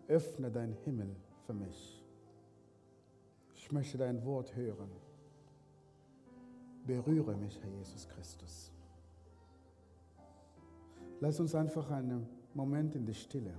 Öffne 0.09 0.51
dein 0.51 0.73
Himmel 0.73 1.15
für 1.47 1.53
mich. 1.53 2.03
Ich 3.55 3.71
möchte 3.71 3.99
dein 3.99 4.25
Wort 4.25 4.57
hören. 4.57 4.91
Berühre 6.87 7.37
mich, 7.37 7.61
Herr 7.63 7.71
Jesus 7.71 8.09
Christus. 8.09 8.73
Lass 11.21 11.39
uns 11.39 11.55
einfach 11.55 11.91
einen 11.91 12.27
Moment 12.55 12.95
in 12.95 13.05
die 13.05 13.15
Stille 13.15 13.53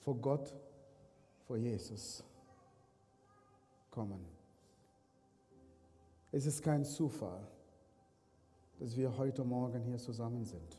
vor 0.00 0.16
Gott, 0.16 0.52
vor 1.46 1.56
Jesus 1.56 2.24
kommen. 3.90 4.35
Es 6.36 6.44
ist 6.44 6.62
kein 6.62 6.84
Zufall, 6.84 7.40
dass 8.78 8.94
wir 8.94 9.16
heute 9.16 9.42
Morgen 9.42 9.82
hier 9.84 9.96
zusammen 9.96 10.44
sind. 10.44 10.78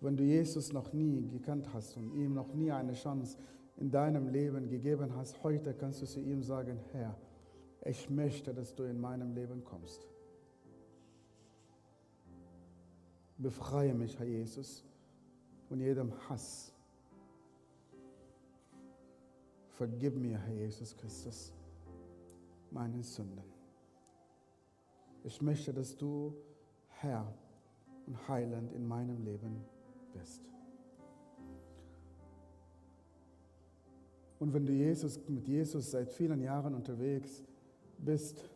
Wenn 0.00 0.16
du 0.16 0.24
Jesus 0.24 0.72
noch 0.72 0.92
nie 0.92 1.28
gekannt 1.28 1.72
hast 1.72 1.96
und 1.96 2.12
ihm 2.12 2.34
noch 2.34 2.52
nie 2.52 2.72
eine 2.72 2.94
Chance 2.94 3.38
in 3.76 3.88
deinem 3.88 4.26
Leben 4.26 4.68
gegeben 4.68 5.14
hast, 5.14 5.40
heute 5.44 5.72
kannst 5.72 6.02
du 6.02 6.06
zu 6.06 6.18
ihm 6.18 6.42
sagen, 6.42 6.80
Herr, 6.90 7.16
ich 7.84 8.10
möchte, 8.10 8.52
dass 8.52 8.74
du 8.74 8.82
in 8.82 9.00
meinem 9.00 9.32
Leben 9.32 9.62
kommst. 9.62 10.04
Befreie 13.38 13.94
mich, 13.94 14.18
Herr 14.18 14.26
Jesus, 14.26 14.82
von 15.68 15.78
jedem 15.78 16.12
Hass. 16.28 16.72
Vergib 19.68 20.16
mir, 20.16 20.40
Herr 20.40 20.54
Jesus 20.54 20.96
Christus, 20.96 21.52
meine 22.72 23.00
Sünden. 23.04 23.55
Ich 25.26 25.42
möchte, 25.42 25.74
dass 25.74 25.96
du 25.96 26.32
Herr 26.86 27.26
und 28.06 28.28
Heiland 28.28 28.72
in 28.72 28.86
meinem 28.86 29.24
Leben 29.24 29.64
bist. 30.12 30.40
Und 34.38 34.54
wenn 34.54 34.64
du 34.64 34.72
Jesus, 34.72 35.18
mit 35.28 35.48
Jesus 35.48 35.90
seit 35.90 36.12
vielen 36.12 36.40
Jahren 36.40 36.76
unterwegs 36.76 37.42
bist 37.98 38.48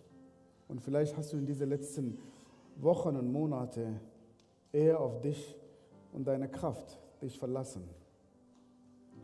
und 0.69 0.81
vielleicht 0.81 1.17
hast 1.17 1.33
du 1.33 1.39
in 1.39 1.45
diese 1.45 1.65
letzten 1.65 2.17
Wochen 2.77 3.17
und 3.17 3.33
Monate 3.33 4.01
eher 4.71 5.01
auf 5.01 5.21
dich 5.23 5.57
und 6.13 6.29
deine 6.29 6.49
Kraft 6.49 7.01
dich 7.21 7.37
verlassen. 7.37 7.83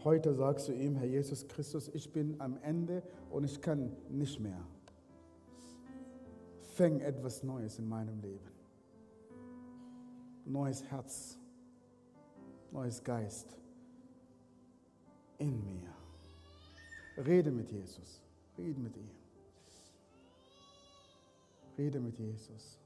Heute 0.02 0.34
sagst 0.34 0.66
du 0.66 0.72
ihm, 0.72 0.96
Herr 0.96 1.06
Jesus 1.06 1.46
Christus, 1.46 1.90
ich 1.94 2.12
bin 2.12 2.40
am 2.40 2.58
Ende 2.62 3.04
und 3.30 3.44
ich 3.44 3.60
kann 3.60 3.92
nicht 4.10 4.40
mehr. 4.40 4.66
Fäng 6.76 7.00
etwas 7.00 7.42
Neues 7.42 7.78
in 7.78 7.88
meinem 7.88 8.20
Leben. 8.20 8.50
Neues 10.44 10.84
Herz, 10.84 11.38
neues 12.70 13.02
Geist 13.02 13.56
in 15.38 15.64
mir. 15.64 15.88
Rede 17.24 17.50
mit 17.50 17.70
Jesus, 17.72 18.20
rede 18.58 18.78
mit 18.78 18.94
ihm. 18.94 19.08
Rede 21.78 21.98
mit 21.98 22.18
Jesus. 22.18 22.78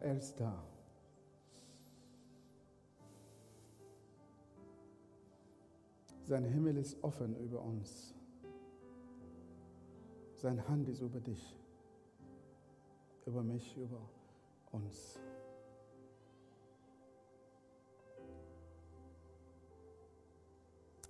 Er 0.00 0.16
ist 0.16 0.40
da. 0.40 0.75
Sein 6.26 6.44
Himmel 6.44 6.76
ist 6.76 7.00
offen 7.04 7.36
über 7.36 7.62
uns. 7.62 8.12
Seine 10.34 10.66
Hand 10.66 10.88
ist 10.88 11.00
über 11.00 11.20
dich, 11.20 11.56
über 13.26 13.44
mich, 13.44 13.76
über 13.76 14.00
uns. 14.72 15.20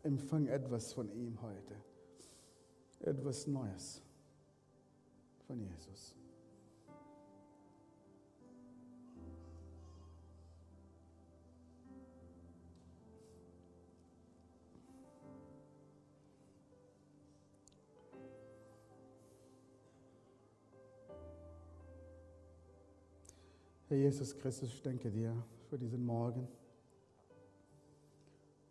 Empfang 0.03 0.49
etwas 0.49 0.93
von 0.93 1.11
ihm 1.11 1.41
heute. 1.41 1.75
Etwas 3.01 3.47
Neues 3.47 4.03
von 5.47 5.59
Jesus. 5.63 6.15
Herr 23.89 23.99
Jesus 23.99 24.37
Christus, 24.37 24.73
ich 24.75 24.83
danke 24.83 25.11
dir 25.13 25.33
für 25.71 25.79
diesen 25.79 26.05
Morgen. 26.05 26.49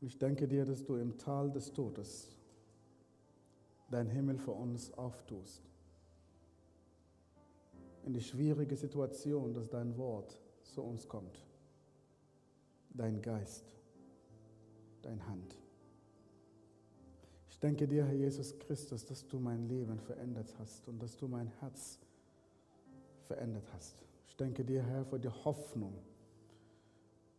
Ich 0.01 0.17
danke 0.17 0.45
dir, 0.45 0.65
dass 0.65 0.83
du 0.83 0.97
im 0.97 1.17
Tal 1.17 1.49
des 1.51 1.71
Todes 1.71 2.35
dein 3.89 4.07
Himmel 4.07 4.37
für 4.37 4.51
uns 4.51 4.91
auftust. 4.93 5.63
In 8.03 8.13
die 8.13 8.21
schwierige 8.21 8.75
Situation, 8.75 9.53
dass 9.53 9.69
dein 9.69 9.97
Wort 9.97 10.37
zu 10.63 10.81
uns 10.83 11.07
kommt. 11.07 11.39
Dein 12.93 13.21
Geist, 13.21 13.63
dein 15.01 15.25
Hand. 15.27 15.55
Ich 17.49 17.59
danke 17.61 17.87
dir, 17.87 18.05
Herr 18.05 18.13
Jesus 18.13 18.59
Christus, 18.59 19.05
dass 19.05 19.25
du 19.25 19.39
mein 19.39 19.69
Leben 19.69 19.97
verändert 19.97 20.53
hast 20.59 20.89
und 20.89 21.01
dass 21.01 21.15
du 21.15 21.29
mein 21.29 21.47
Herz 21.61 21.99
verändert 23.27 23.71
hast. 23.73 24.05
Ich 24.35 24.37
danke 24.37 24.65
dir, 24.65 24.83
Herr, 24.83 25.05
für 25.05 25.17
die 25.17 25.29
Hoffnung, 25.29 25.93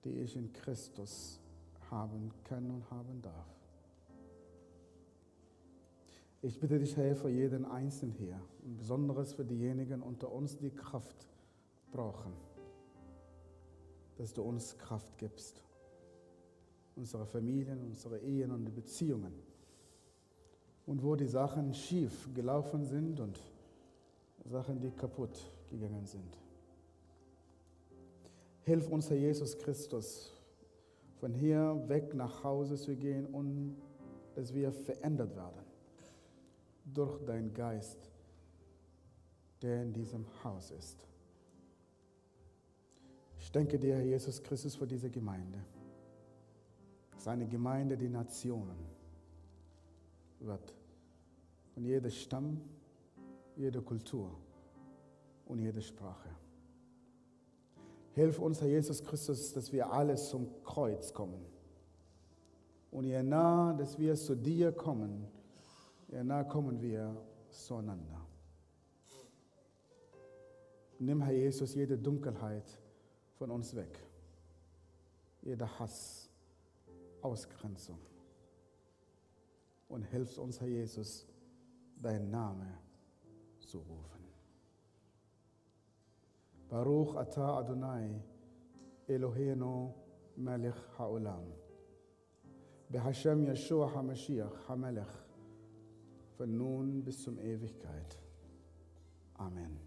die 0.03 0.13
ich 0.13 0.35
in 0.35 0.51
Christus 0.51 1.39
haben 1.91 2.33
kann 2.45 2.71
und 2.71 2.91
haben 2.91 3.21
darf. 3.21 3.55
Ich 6.41 6.59
bitte 6.59 6.79
dich, 6.79 6.97
Herr, 6.97 7.15
für 7.15 7.29
jeden 7.29 7.67
Einzelnen 7.67 8.15
hier 8.15 8.41
und 8.65 8.79
besonders 8.79 9.35
für 9.35 9.45
diejenigen 9.45 10.01
unter 10.01 10.33
uns, 10.33 10.57
die 10.57 10.71
Kraft 10.71 11.29
brauchen, 11.93 12.33
dass 14.17 14.33
du 14.33 14.41
uns 14.41 14.79
Kraft 14.79 15.19
gibst. 15.19 15.61
Unsere 16.95 17.27
Familien, 17.27 17.83
unsere 17.83 18.21
Ehen 18.21 18.51
und 18.53 18.65
die 18.65 18.73
Beziehungen. 18.73 19.35
Und 20.87 21.03
wo 21.03 21.15
die 21.15 21.27
Sachen 21.27 21.75
schief 21.75 22.31
gelaufen 22.33 22.87
sind 22.87 23.21
und 23.21 23.39
Sachen, 24.47 24.81
die 24.81 24.93
kaputt 24.93 25.39
gegangen 25.69 26.07
sind. 26.07 26.46
Hilf 28.67 28.89
uns, 28.89 29.09
Herr 29.09 29.17
Jesus 29.17 29.57
Christus, 29.57 30.33
von 31.21 31.33
hier 31.33 31.85
weg 31.87 32.13
nach 32.15 32.43
Hause 32.43 32.75
zu 32.75 32.97
gehen 32.97 33.25
und 33.27 33.77
dass 34.35 34.53
wir 34.53 34.73
verändert 34.73 35.37
werden 35.37 35.63
durch 36.85 37.25
deinen 37.25 37.55
Geist, 37.55 38.11
der 39.63 39.85
in 39.85 39.93
diesem 39.93 40.27
Haus 40.43 40.73
ist. 40.73 41.07
Ich 43.39 43.53
danke 43.53 43.79
dir, 43.79 43.95
Herr 43.95 44.05
Jesus 44.05 44.43
Christus, 44.43 44.75
für 44.75 44.87
diese 44.89 45.11
Gemeinde. 45.11 45.61
Es 47.13 47.19
ist 47.19 47.29
eine 47.29 47.47
Gemeinde, 47.47 47.97
die 47.97 48.09
Nationen 48.09 48.85
wird. 50.41 50.75
Und 51.77 51.85
jeder 51.85 52.11
Stamm, 52.11 52.61
jede 53.55 53.81
Kultur 53.81 54.37
und 55.47 55.61
jede 55.61 55.81
Sprache. 55.81 56.31
Hilf 58.17 58.39
uns, 58.39 58.63
Herr 58.63 58.69
Jesus 58.69 59.05
Christus, 59.05 59.53
dass 59.53 59.71
wir 59.75 59.93
alle 59.93 60.15
zum 60.15 60.49
Kreuz 60.65 61.13
kommen. 61.13 61.45
Und 62.91 63.05
je 63.05 63.23
nah, 63.23 63.75
dass 63.75 63.99
wir 63.99 64.15
zu 64.15 64.35
dir 64.35 64.73
kommen, 64.73 65.27
je 66.09 66.25
nah 66.25 66.43
kommen 66.43 66.81
wir 66.81 67.15
zueinander. 67.51 68.27
Nimm, 70.99 71.21
Herr 71.21 71.35
Jesus, 71.35 71.75
jede 71.75 71.99
Dunkelheit 71.99 72.65
von 73.35 73.51
uns 73.51 73.77
weg. 73.77 73.99
Jeder 75.43 75.79
Hass, 75.79 76.31
Ausgrenzung. 77.21 77.99
Und 79.91 80.05
hilf 80.05 80.39
uns, 80.39 80.59
Herr 80.59 80.69
Jesus, 80.69 81.27
dein 82.01 82.31
Name 82.31 82.79
zu 83.59 83.77
rufen. 83.77 84.16
ברוך 86.71 87.17
אתה 87.23 87.61
אדוני 87.61 88.19
אלוהינו 89.11 89.95
מלך 90.37 91.01
העולם. 91.01 91.43
בהשם 92.91 93.45
ישוע 93.45 93.91
המשיח 93.91 94.71
המלך, 94.71 95.27
von 96.37 96.59
nun 96.59 97.03
bis 97.05 97.23
zum 97.23 97.39
Ewigkeit. 97.39 98.19
Amen. 99.39 99.86